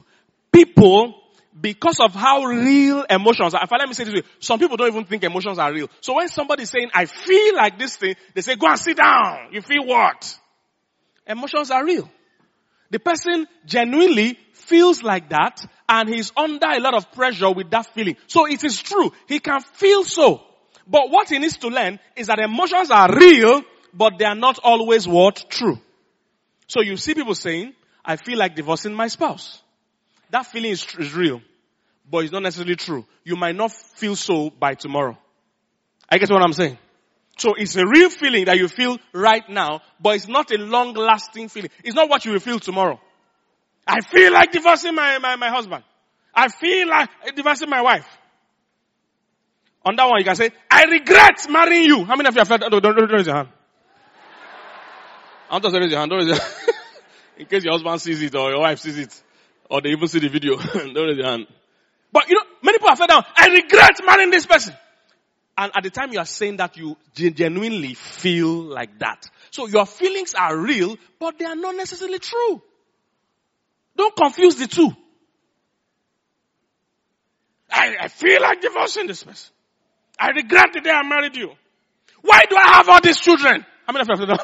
[0.52, 1.20] People,
[1.60, 4.76] because of how real emotions are, if I let me say this way, some people
[4.76, 5.88] don't even think emotions are real.
[6.00, 8.96] So when somebody is saying, I feel like this thing, they say, go and sit
[8.96, 9.48] down.
[9.50, 10.38] You feel what?
[11.26, 12.08] Emotions are real.
[12.90, 17.86] The person genuinely feels like that and he's under a lot of pressure with that
[17.86, 18.16] feeling.
[18.28, 19.12] So it is true.
[19.26, 20.44] He can feel so.
[20.90, 23.62] But what he needs to learn is that emotions are real,
[23.94, 25.44] but they are not always what?
[25.48, 25.78] True.
[26.66, 27.74] So you see people saying,
[28.04, 29.62] I feel like divorcing my spouse.
[30.30, 31.42] That feeling is, is real,
[32.10, 33.06] but it's not necessarily true.
[33.22, 35.16] You might not feel so by tomorrow.
[36.08, 36.76] I get what I'm saying?
[37.38, 40.94] So it's a real feeling that you feel right now, but it's not a long
[40.94, 41.70] lasting feeling.
[41.84, 43.00] It's not what you will feel tomorrow.
[43.86, 45.84] I feel like divorcing my, my, my husband.
[46.34, 48.06] I feel like divorcing my wife.
[49.84, 52.04] On that one, you can say, I regret marrying you.
[52.04, 53.48] How many of you have felt, oh, don't, don't, don't raise your hand.
[55.50, 56.10] I'm just raise your hand.
[56.10, 56.54] Don't raise your hand.
[57.38, 59.22] In case your husband sees it or your wife sees it.
[59.70, 60.56] Or they even see the video.
[60.74, 61.46] don't raise your hand.
[62.12, 63.10] But you know, many people have felt.
[63.36, 64.74] I regret marrying this person.
[65.56, 69.28] And at the time you are saying that you genuinely feel like that.
[69.50, 72.62] So your feelings are real, but they are not necessarily true.
[73.96, 74.90] Don't confuse the two.
[77.70, 79.52] I, I feel like divorcing this person.
[80.20, 81.50] I regret the day I married you.
[82.20, 83.64] Why do I have all these children?
[83.86, 84.40] How many of you have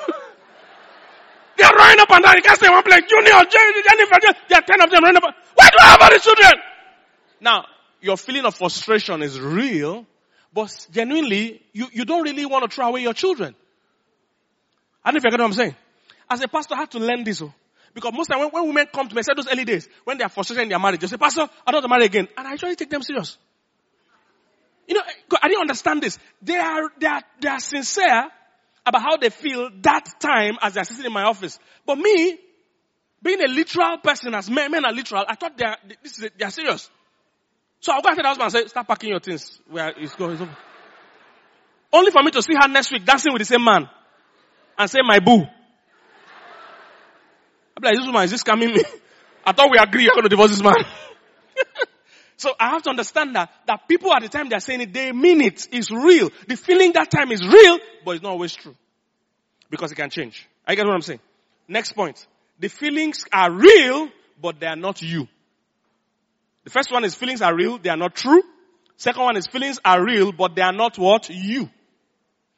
[1.56, 2.34] They're running up and down.
[2.36, 3.02] You can't stay one place.
[3.08, 5.34] Junior, Jennifer, there are ten of them running up.
[5.54, 6.52] Why do I have all these children?
[7.40, 7.66] Now,
[8.00, 10.06] your feeling of frustration is real,
[10.52, 13.54] but genuinely, you, you don't really want to throw away your children.
[15.04, 15.76] I don't know if you get what I'm saying.
[16.28, 17.40] As a pastor, I have to learn this.
[17.42, 17.52] Oh.
[17.94, 20.18] Because most time when, when women come to me, I said those early days, when
[20.18, 22.28] they are frustrated in their marriage, they say, Pastor, I don't want to marry again.
[22.36, 23.38] And I usually take them serious.
[24.86, 25.02] You know,
[25.42, 26.18] I didn't understand this.
[26.42, 28.28] They are, they are, they are sincere
[28.84, 31.58] about how they feel that time as they're sitting in my office.
[31.84, 32.38] But me,
[33.22, 36.30] being a literal person, as men, men are literal, I thought they are, this is,
[36.38, 36.88] they are serious.
[37.80, 39.60] So I'll go and tell the husband and say, start packing your things.
[39.68, 40.38] Where it's going.
[41.92, 43.88] Only for me to see her next week dancing with the same man.
[44.78, 45.46] And say, my boo.
[47.76, 48.82] I'm like, this woman is just coming me.
[49.44, 50.74] I thought we agreed you're going to divorce this man.
[52.36, 55.12] so I have to understand that, that people at the time they're saying it, they
[55.12, 55.68] mean it.
[55.72, 56.30] It's real.
[56.46, 58.76] The feeling that time is real, but it's not always true.
[59.70, 60.46] Because it can change.
[60.66, 61.20] I get what I'm saying.
[61.66, 62.26] Next point.
[62.58, 64.08] The feelings are real,
[64.40, 65.28] but they are not you.
[66.64, 68.42] The first one is feelings are real, they are not true.
[68.96, 71.28] Second one is feelings are real, but they are not what?
[71.30, 71.70] You.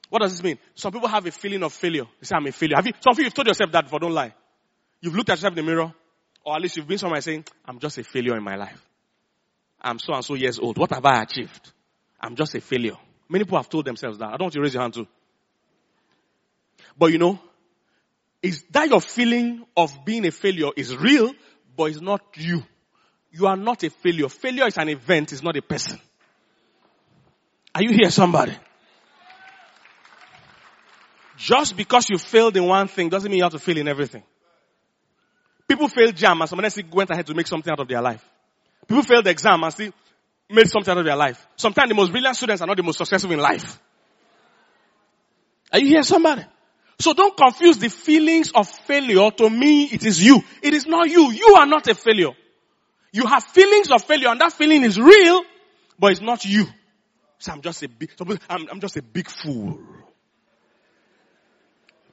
[0.09, 0.59] What does this mean?
[0.75, 2.05] Some people have a feeling of failure.
[2.21, 2.77] They say, I'm a failure.
[2.77, 4.35] Have you, some of you have told yourself that before, don't lie.
[5.01, 5.93] You've looked at yourself in the mirror,
[6.45, 8.88] or at least you've been somewhere saying, I'm just a failure in my life.
[9.81, 10.79] I'm so and so years old.
[10.79, 11.73] What have I achieved?
[12.21, 12.97] I'm just a failure.
[13.29, 14.27] Many people have told themselves that.
[14.27, 15.07] I don't want you to raise your hand too.
[16.97, 17.39] But you know,
[18.43, 21.33] is that your feeling of being a failure is real,
[21.77, 22.63] but it's not you.
[23.31, 24.29] You are not a failure.
[24.29, 26.01] Failure is an event, it's not a person.
[27.75, 28.57] Are you here somebody?
[31.37, 34.25] Just because you failed in one thing doesn't mean you have to fail in everything.
[35.69, 38.25] People failed JAMB and someone went ahead to make something out of their life.
[38.89, 39.93] People failed the exam and still
[40.51, 41.47] made something out of their life.
[41.57, 43.79] Sometimes the most brilliant students are not the most successful in life.
[45.73, 46.45] Are you here somebody?
[46.99, 49.31] So don't confuse the feelings of failure.
[49.31, 50.43] To me, it is you.
[50.63, 51.31] It is not you.
[51.31, 52.31] You are not a failure.
[53.13, 55.43] You have feelings of failure and that feeling is real,
[55.99, 56.67] but it's not you.
[57.39, 58.11] So I'm just a big,
[58.49, 59.79] I'm, I'm just a big fool.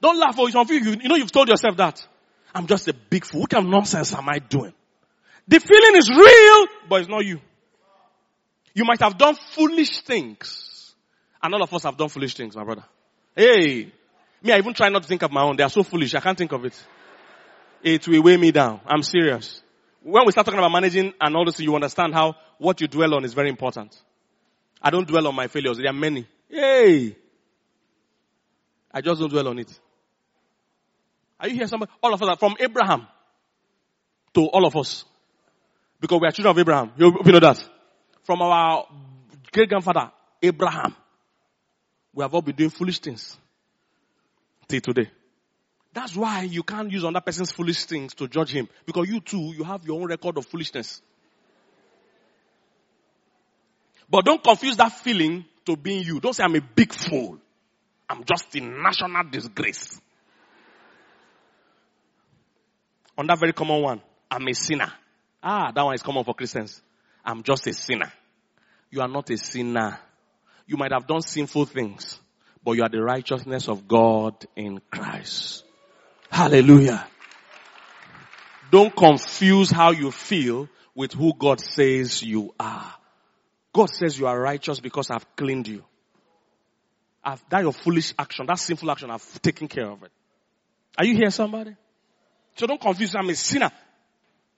[0.01, 2.05] Don't laugh or oh, some of you, you know you've told yourself that.
[2.53, 3.41] I'm just a big fool.
[3.41, 4.73] What kind of nonsense am I doing?
[5.47, 7.39] The feeling is real, but it's not you.
[8.73, 10.93] You might have done foolish things.
[11.41, 12.83] And all of us have done foolish things, my brother.
[13.35, 13.91] Hey,
[14.41, 15.55] me, I even try not to think of my own.
[15.55, 16.13] They are so foolish.
[16.15, 16.85] I can't think of it.
[17.83, 18.81] It will weigh me down.
[18.87, 19.61] I'm serious.
[20.01, 23.13] When we start talking about managing and all this, you understand how what you dwell
[23.15, 23.95] on is very important.
[24.81, 25.77] I don't dwell on my failures.
[25.77, 26.27] There are many.
[26.49, 27.15] Hey!
[28.91, 29.79] I just don't dwell on it.
[31.39, 31.67] Are you here?
[31.67, 31.91] Somebody?
[32.01, 33.07] All of us are from Abraham
[34.33, 35.05] to all of us.
[35.99, 36.91] Because we are children of Abraham.
[36.97, 37.63] You, know that.
[38.23, 38.85] From our
[39.51, 40.95] great grandfather, Abraham.
[42.13, 43.37] We have all been doing foolish things
[44.67, 45.09] till today.
[45.93, 48.67] That's why you can't use another person's foolish things to judge him.
[48.85, 51.01] Because you too, you have your own record of foolishness.
[54.09, 56.19] But don't confuse that feeling to being you.
[56.19, 57.37] Don't say I'm a big fool.
[58.09, 59.99] I'm just a national disgrace.
[63.17, 64.91] On that very common one, I'm a sinner.
[65.45, 66.81] Ah, that one is common for Christians.
[67.23, 68.11] I'm just a sinner.
[68.89, 69.99] You are not a sinner.
[70.67, 72.19] You might have done sinful things
[72.65, 75.63] but you are the righteousness of God in Christ.
[76.31, 77.05] Hallelujah.
[78.71, 82.93] Don't confuse how you feel with who God says you are.
[83.71, 85.83] God says you are righteous because I've cleaned you.
[87.23, 90.11] I've, that your foolish action, that sinful action, I've taken care of it.
[90.97, 91.75] Are you here somebody?
[92.55, 93.71] So don't confuse, I'm a sinner.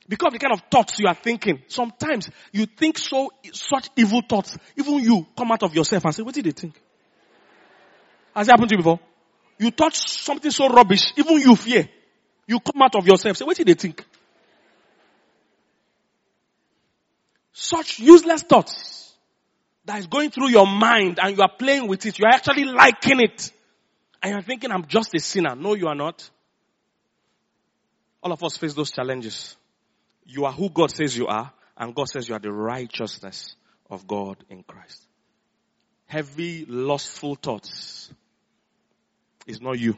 [0.08, 4.22] Because of the kind of thoughts you are thinking, sometimes you think so, such evil
[4.28, 6.80] thoughts, even you come out of yourself and say, what did they think?
[8.34, 9.00] Has it happened to you before?
[9.58, 11.89] You touch something so rubbish, even you fear.
[12.46, 14.06] You come out of yourself, say, what did they think?
[17.52, 19.13] Such useless thoughts
[19.84, 22.20] that is going through your mind and you are playing with it.
[22.20, 23.52] You are actually liking it.
[24.22, 25.56] And you're thinking, I'm just a sinner.
[25.56, 26.30] No, you are not.
[28.22, 29.56] All of us face those challenges.
[30.28, 33.56] You are who God says you are, and God says you are the righteousness
[33.90, 35.06] of God in Christ.
[36.06, 38.12] Heavy, lustful thoughts
[39.48, 39.98] it's not you.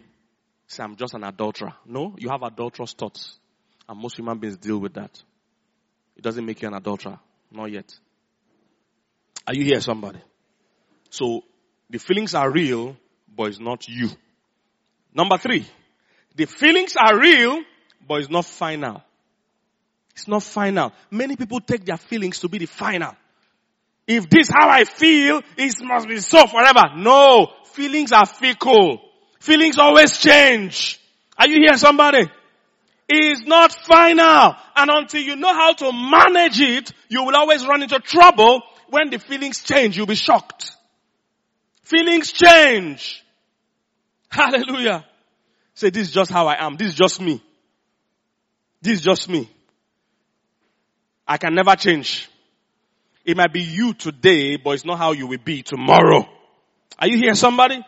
[0.67, 1.73] Say, I'm just an adulterer.
[1.85, 3.37] No, you have adulterous thoughts.
[3.89, 5.21] And most human beings deal with that.
[6.15, 7.19] It doesn't make you an adulterer.
[7.51, 7.91] Not yet.
[9.47, 10.19] Are you here, somebody?
[11.09, 11.41] So,
[11.89, 12.95] the feelings are real,
[13.35, 14.09] but it's not you.
[15.11, 15.65] Number three,
[16.35, 17.63] the feelings are real,
[18.07, 19.01] but it's not final.
[20.19, 20.91] It's not final.
[21.09, 23.15] Many people take their feelings to be the final.
[24.05, 26.97] If this how I feel, it must be so forever.
[26.97, 28.99] No, feelings are fickle.
[29.39, 30.99] Feelings always change.
[31.37, 32.29] Are you here somebody?
[33.07, 34.55] It is not final.
[34.75, 38.61] And until you know how to manage it, you will always run into trouble.
[38.89, 40.73] When the feelings change, you'll be shocked.
[41.83, 43.23] Feelings change.
[44.29, 45.05] Hallelujah.
[45.75, 46.75] Say, this is just how I am.
[46.75, 47.41] This is just me.
[48.81, 49.49] This is just me.
[51.29, 52.27] I can never change.
[53.23, 56.27] It might be you today, but it's not how you will be tomorrow.
[56.97, 57.85] Are you here somebody?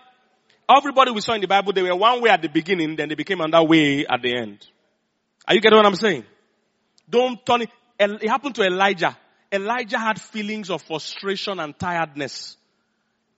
[0.70, 3.16] Everybody we saw in the Bible, they were one way at the beginning, then they
[3.16, 4.64] became another way at the end.
[5.48, 6.24] Are you getting what I'm saying?
[7.10, 7.70] Don't turn it.
[8.00, 9.18] It happened to Elijah.
[9.52, 12.58] Elijah had feelings of frustration and tiredness.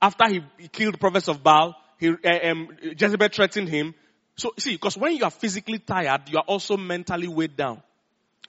[0.02, 3.94] After he, he killed the prophets of Baal, he, um, Jezebel threatened him.
[4.36, 7.82] So, see, because when you are physically tired, you are also mentally weighed down.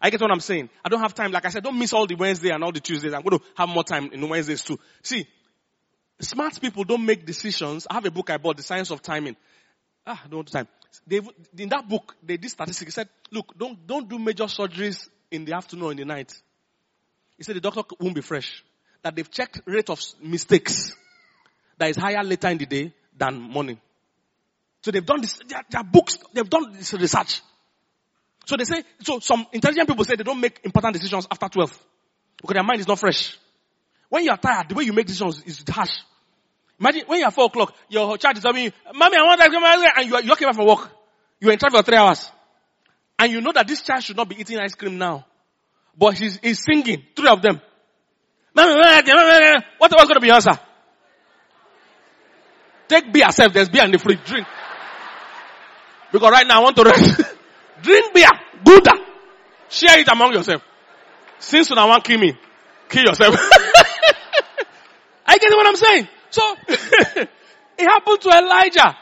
[0.01, 0.69] I get what I'm saying.
[0.83, 1.31] I don't have time.
[1.31, 3.13] Like I said, don't miss all the Wednesday and all the Tuesdays.
[3.13, 4.77] I'm going to have more time in the Wednesdays too.
[5.01, 5.27] See,
[6.19, 7.87] Smart people don't make decisions.
[7.89, 9.35] I have a book I bought, The Science of Timing.
[10.07, 10.67] Ah, don't time.
[11.05, 11.19] They,
[11.57, 12.87] in that book, they did statistics.
[12.87, 16.33] He said, look, don't, don't do major surgeries in the afternoon or in the night.
[17.37, 18.63] He said the doctor won't be fresh.
[19.01, 20.95] That they've checked rate of mistakes
[21.77, 23.79] that is higher later in the day than morning.
[24.83, 25.39] So they've done this,
[25.69, 27.41] their books, they've done this research.
[28.45, 31.85] So they say, so some intelligent people say they don't make important decisions after 12.
[32.37, 33.37] Because their mind is not fresh.
[34.09, 35.97] When you are tired, the way you make decisions is harsh.
[36.79, 39.49] Imagine when you are four o'clock, your child is telling you, Mommy, I want to
[39.49, 40.91] come and you are, you came back from work.
[41.39, 42.29] You are in traffic for three hours.
[43.17, 45.25] And you know that this child should not be eating ice cream now.
[45.97, 47.61] But he's, he's singing, three of them.
[48.53, 50.59] Mommy, what was going to be your answer?
[52.87, 54.45] Take beer yourself, there's beer in the fridge, drink.
[56.11, 57.21] Because right now I want to rest.
[57.81, 58.29] Drink beer.
[58.63, 58.91] Gouda.
[59.69, 60.61] Share it among yourself.
[61.39, 62.37] Since you want kill me,
[62.89, 63.35] kill yourself.
[65.25, 66.07] I get what I'm saying.
[66.29, 67.29] So, it
[67.79, 68.95] happened to Elijah.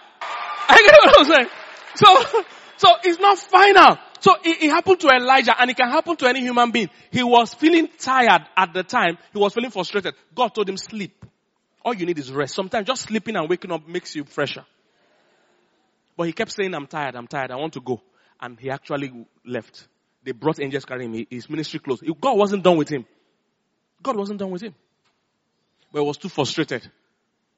[0.69, 1.47] I get what I'm saying.
[1.95, 2.41] So,
[2.77, 3.97] so it's not final.
[4.19, 6.89] So it, it, happened to Elijah and it can happen to any human being.
[7.11, 9.17] He was feeling tired at the time.
[9.33, 10.15] He was feeling frustrated.
[10.33, 11.25] God told him sleep.
[11.83, 12.55] All you need is rest.
[12.55, 14.65] Sometimes just sleeping and waking up makes you fresher.
[16.15, 18.01] But he kept saying, I'm tired, I'm tired, I want to go.
[18.43, 19.87] And he actually left.
[20.21, 21.25] They brought angels carrying him.
[21.29, 22.03] His ministry closed.
[22.19, 23.05] God wasn't done with him.
[24.01, 24.75] God wasn't done with him.
[25.93, 26.91] But he was too frustrated.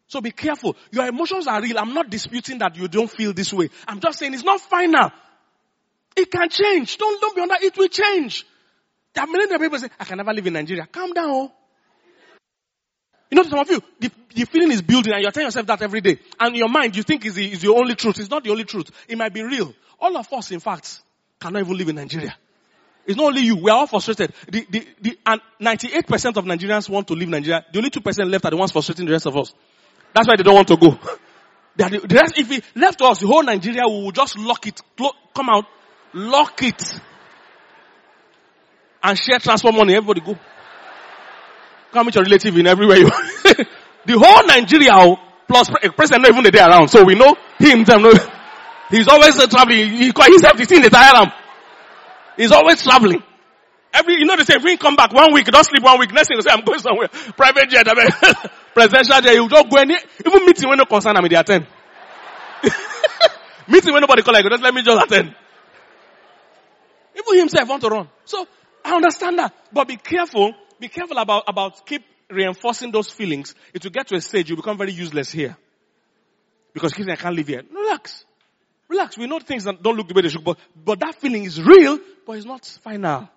[0.05, 0.75] So be careful.
[0.91, 1.79] Your emotions are real.
[1.79, 3.71] I'm not disputing that you don't feel this way.
[3.87, 5.09] I'm just saying it's not final.
[6.15, 6.99] It can change.
[6.99, 8.45] Don't, don't be under, it will change.
[9.15, 10.85] There are many people say, I can never live in Nigeria.
[10.85, 11.29] Calm down.
[11.29, 11.51] Oh.
[13.31, 15.81] You know, some of you, the, the feeling is building and you're telling yourself that
[15.81, 16.19] every day.
[16.39, 18.19] And your mind, you think is the, is the only truth.
[18.19, 18.91] It's not the only truth.
[19.07, 19.73] It might be real.
[19.99, 21.01] All of us, in fact,
[21.39, 22.35] cannot even live in Nigeria.
[23.05, 23.57] It's not only you.
[23.57, 24.33] We are all frustrated.
[24.49, 27.63] The, the, the, and 98% of Nigerians want to leave Nigeria.
[27.71, 29.53] The only 2% left are the ones frustrating the rest of us.
[30.13, 30.97] That's why they don't want to go.
[31.77, 34.79] The, the rest, if we left us, the whole Nigeria, we will just lock it,
[35.35, 35.65] come out,
[36.13, 36.81] lock it,
[39.03, 39.93] and share transport money.
[39.93, 40.39] Everybody go.
[41.91, 43.05] Come meet your relative in everywhere you.
[44.05, 45.17] the whole Nigeria oh,
[45.49, 47.83] plus president not even a day around, so we know him.
[48.89, 49.89] He's always uh, traveling.
[49.89, 51.31] He, he himself is in the tire
[52.37, 53.23] He's always traveling.
[53.93, 56.11] Every, you know, they say, if we come back one week, don't sleep one week,
[56.11, 57.07] next thing you say, I'm going somewhere.
[57.07, 58.07] Private jet, I mean,
[58.73, 61.65] presidential jet, you don't go any, even meeting when no concern, I mean, they attend.
[63.69, 65.33] meeting when nobody call, like, just let me just attend.
[67.15, 68.09] Even himself want to run.
[68.25, 68.45] So,
[68.83, 69.53] I understand that.
[69.71, 73.55] But be careful, be careful about, about keep reinforcing those feelings.
[73.73, 75.55] It will get to a stage you become very useless here.
[76.73, 77.63] Because you I can't live here.
[77.71, 78.24] Relax.
[78.87, 79.17] Relax.
[79.17, 81.61] We know things that don't look the way they should, but, but that feeling is
[81.61, 83.27] real, but it's not final.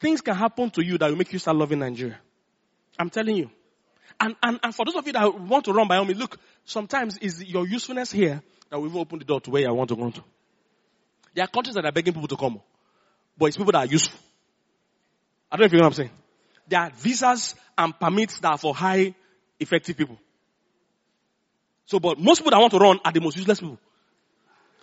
[0.00, 2.18] Things can happen to you that will make you start loving Nigeria.
[2.98, 3.50] I'm telling you.
[4.20, 7.18] And, and, and for those of you that want to run by me, look, sometimes
[7.20, 9.96] it's your usefulness here that will even open the door to where I want to
[9.96, 10.24] go to.
[11.34, 12.60] There are countries that are begging people to come,
[13.36, 14.18] but it's people that are useful.
[15.50, 16.10] I don't know if you know what I'm saying.
[16.68, 19.14] There are visas and permits that are for high
[19.58, 20.18] effective people.
[21.86, 23.78] So, but most people that want to run are the most useless people.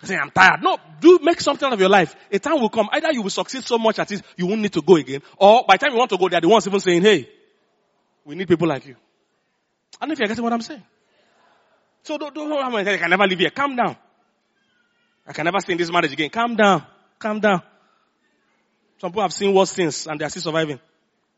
[0.02, 0.62] Say, I'm tired.
[0.62, 2.16] No, do make something out of your life.
[2.30, 2.88] A time will come.
[2.92, 5.22] Either you will succeed so much at it, you won't need to go again.
[5.36, 7.28] Or by the time you want to go, they're the ones even saying, hey,
[8.24, 8.96] we need people like you.
[10.00, 10.82] I don't know if you're getting what I'm saying.
[12.02, 13.50] So don't, don't, I can never live here.
[13.50, 13.96] Calm down.
[15.24, 16.30] I can never stay in this marriage again.
[16.30, 16.84] Calm down.
[17.18, 17.62] Calm down.
[19.00, 20.80] Some people have seen worse things and they are still surviving.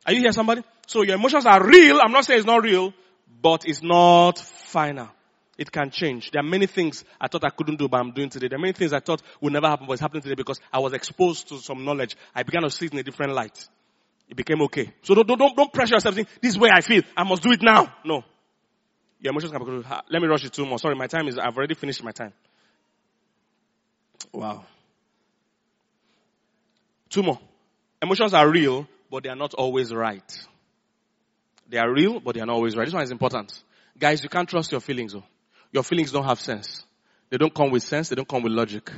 [0.07, 0.63] Are you here somebody?
[0.87, 2.01] So your emotions are real.
[2.03, 2.95] I'm not saying it's not real,
[3.43, 5.09] but it's not final.
[5.57, 6.31] It can change.
[6.33, 8.49] There are many things I thought I couldn't do, but I'm doing today.
[8.49, 10.81] There are many things I thought would never happen, but it's happening today because I
[10.81, 12.17] was exposed to some knowledge.
[12.35, 13.69] I began to see it in a different light.
[14.29, 14.93] It became okay.
[15.03, 16.15] So don't, don't, don't pressure yourself.
[16.15, 17.03] Think, this is where I feel.
[17.17, 17.93] I must do it now.
[18.05, 18.25] No.
[19.21, 20.79] Your emotions can be Let me rush it two more.
[20.79, 22.33] Sorry, my time is, I've already finished my time.
[24.33, 24.65] Wow.
[27.11, 27.39] Two more.
[28.03, 30.47] Emotions are real, but they are not always right.
[31.69, 32.85] They are real, but they are not always right.
[32.85, 33.63] This one is important.
[33.99, 35.13] Guys, you can't trust your feelings.
[35.13, 35.23] Though.
[35.75, 36.85] Your feelings don't have sense.
[37.31, 38.09] They don't come with sense.
[38.09, 38.93] They don't come with logic.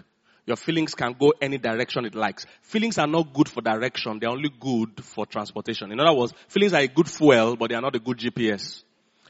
[0.45, 2.45] Your feelings can go any direction it likes.
[2.61, 4.19] Feelings are not good for direction.
[4.21, 5.91] They're only good for transportation.
[5.91, 8.83] In other words, feelings are a good fuel, but they are not a good GPS.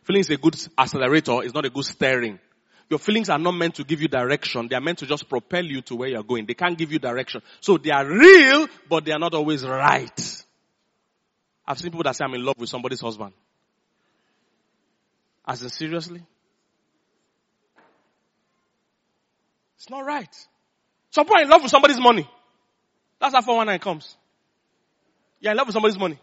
[0.03, 2.41] Feelings are a good accelerator It's not a good steering.
[2.91, 4.67] Your feelings are not meant to give you direction.
[4.69, 6.47] They are meant to just propel you to where you're going.
[6.47, 7.43] They can't give you direction.
[7.61, 10.45] So they are real, but they are not always right.
[11.65, 13.35] I've seen people that say I'm in love with somebody's husband.
[15.47, 16.23] As in seriously?
[19.77, 20.35] It's not right.
[21.11, 22.29] Some people are in love with somebody's money.
[23.21, 24.17] That's how 419 comes.
[25.41, 26.19] You're in love with somebody's money.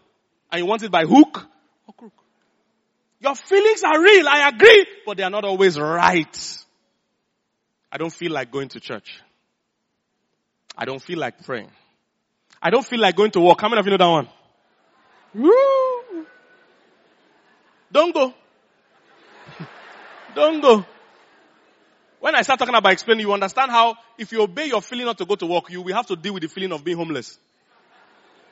[0.50, 1.46] And you want it by hook
[1.86, 2.12] or crook.
[3.20, 6.64] Your feelings are real, I agree, but they are not always right.
[7.90, 9.20] I don't feel like going to church.
[10.76, 11.70] I don't feel like praying.
[12.60, 13.60] I don't feel like going to work.
[13.60, 14.28] How many of you know that one?
[15.34, 16.26] Woo!
[17.90, 18.34] Don't go.
[20.34, 20.84] don't go.
[22.24, 25.18] When I start talking about explaining, you understand how if you obey your feeling not
[25.18, 27.38] to go to work, you will have to deal with the feeling of being homeless.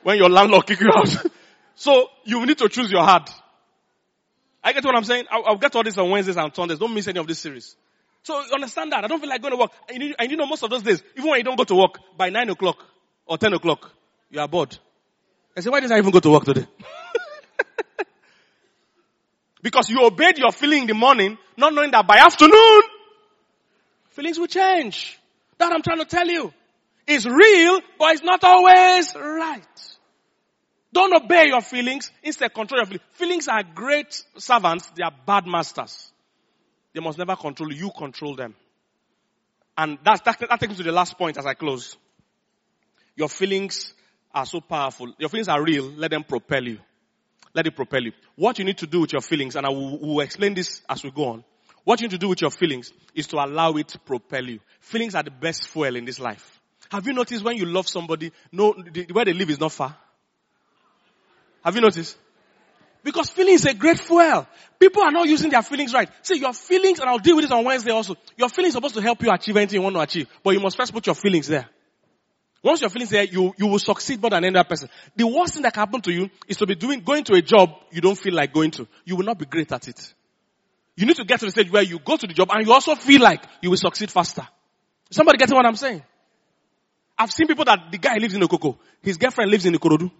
[0.03, 1.09] When your landlord kick you out.
[1.75, 3.31] so you need to choose your heart.
[4.63, 5.25] I get what I'm saying?
[5.31, 6.77] I'll, I'll, get all this on Wednesdays and Sundays.
[6.77, 7.75] Don't miss any of this series.
[8.21, 9.05] So understand that.
[9.05, 9.71] I don't feel like going to work.
[9.89, 12.29] And you, know most of those days, even when you don't go to work, by
[12.29, 12.77] 9 o'clock
[13.25, 13.89] or 10 o'clock,
[14.29, 14.77] you are bored.
[15.57, 16.67] I say, why did I even go to work today?
[19.63, 22.82] because you obeyed your feeling in the morning, not knowing that by afternoon,
[24.13, 25.19] Feelings will change.
[25.57, 26.53] That I'm trying to tell you.
[27.05, 29.97] It's real, but it's not always right.
[30.93, 33.03] Don't obey your feelings, instead control your feelings.
[33.13, 36.11] Feelings are great servants, they are bad masters.
[36.93, 38.55] They must never control you, control them.
[39.75, 41.97] And that's, that, that takes me to the last point as I close.
[43.15, 43.95] Your feelings
[44.33, 45.11] are so powerful.
[45.17, 45.85] Your feelings are real.
[45.85, 46.77] Let them propel you.
[47.55, 48.11] Let it propel you.
[48.35, 51.03] What you need to do with your feelings, and I will, will explain this as
[51.03, 51.43] we go on.
[51.83, 54.59] What you need to do with your feelings is to allow it to propel you.
[54.79, 56.61] Feelings are the best fuel in this life.
[56.89, 59.95] Have you noticed when you love somebody, no, the, where they live is not far?
[61.63, 62.17] Have you noticed?
[63.03, 64.47] Because feeling is a great fuel.
[64.79, 66.09] People are not using their feelings right.
[66.21, 68.15] See, your feelings, and I'll deal with this on Wednesday also.
[68.37, 70.27] Your feelings are supposed to help you achieve anything you want to achieve.
[70.41, 71.67] But you must first put your feelings there.
[72.61, 74.87] Once your feelings there, you, you will succeed more than any other person.
[75.17, 77.41] The worst thing that can happen to you is to be doing, going to a
[77.41, 78.87] job you don't feel like going to.
[79.03, 80.13] You will not be great at it.
[80.95, 82.71] You need to get to the stage where you go to the job and you
[82.71, 84.47] also feel like you will succeed faster.
[85.09, 86.03] Somebody getting what I'm saying?
[87.17, 88.77] I've seen people that the guy lives in Okoko.
[89.01, 90.11] His girlfriend lives in Ikorodu.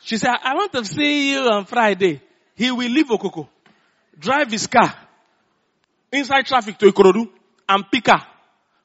[0.00, 2.20] She said, I want to see you on Friday.
[2.54, 3.48] He will leave Okoko,
[4.18, 4.94] drive his car
[6.10, 7.28] inside traffic to Ikorodu
[7.68, 8.22] and pick her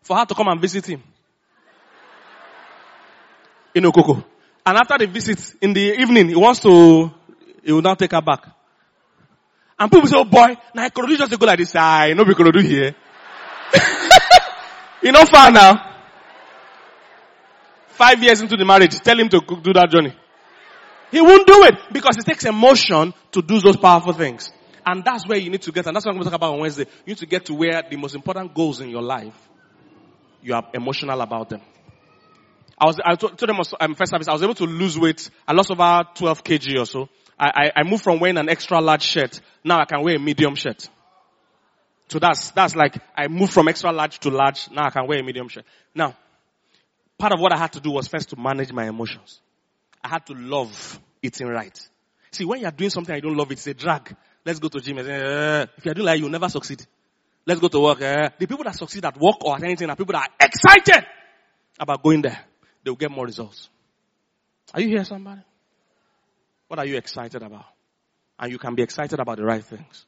[0.01, 1.03] for her to come and visit him
[3.73, 4.23] in Okoko.
[4.65, 7.11] And after the visit in the evening, he wants to,
[7.63, 8.56] he will now take her back.
[9.79, 11.75] And people say, oh boy, now I Ikorodu just go like this.
[11.75, 12.95] I know we Ikorodu here.
[15.03, 15.95] you know far now.
[17.89, 20.15] Five years into the marriage, tell him to do that journey.
[21.11, 24.51] He won't do it because it takes emotion to do those powerful things.
[24.85, 26.53] And that's where you need to get, and that's what I'm going to talk about
[26.53, 26.85] on Wednesday.
[27.05, 29.35] You need to get to where the most important goals in your life,
[30.41, 31.61] you are emotional about them.
[32.79, 35.29] I was, I told, them um, first service, I was able to lose weight.
[35.47, 37.09] I lost over 12 kg or so.
[37.39, 39.39] I, I, I moved from wearing an extra large shirt.
[39.63, 40.89] Now I can wear a medium shirt.
[42.09, 44.69] So that's, that's like, I moved from extra large to large.
[44.71, 45.65] Now I can wear a medium shirt.
[45.93, 46.15] Now,
[47.17, 49.41] part of what I had to do was first to manage my emotions.
[50.03, 51.77] I had to love eating right.
[52.31, 54.15] See, when you're doing something I don't love, it, it's a drag.
[54.45, 54.97] Let's go to gym.
[54.97, 56.85] Uh, if you're doing like you'll never succeed.
[57.45, 58.01] Let's go to work.
[58.01, 61.05] Uh, the people that succeed at work or at anything are people that are excited
[61.79, 62.39] about going there.
[62.83, 63.69] They'll get more results.
[64.73, 65.41] Are you here, somebody?
[66.67, 67.65] What are you excited about?
[68.39, 70.05] And you can be excited about the right things.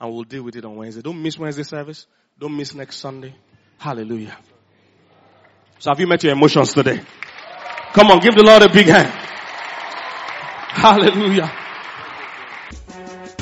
[0.00, 1.02] And we'll deal with it on Wednesday.
[1.02, 2.06] Don't miss Wednesday service.
[2.38, 3.34] Don't miss next Sunday.
[3.78, 4.36] Hallelujah.
[5.78, 7.00] So have you met your emotions today?
[7.92, 9.08] Come on, give the Lord a big hand.
[10.68, 11.50] Hallelujah.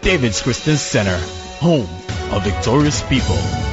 [0.00, 1.18] David's Christian Center,
[1.58, 1.88] home
[2.32, 3.67] of victorious people.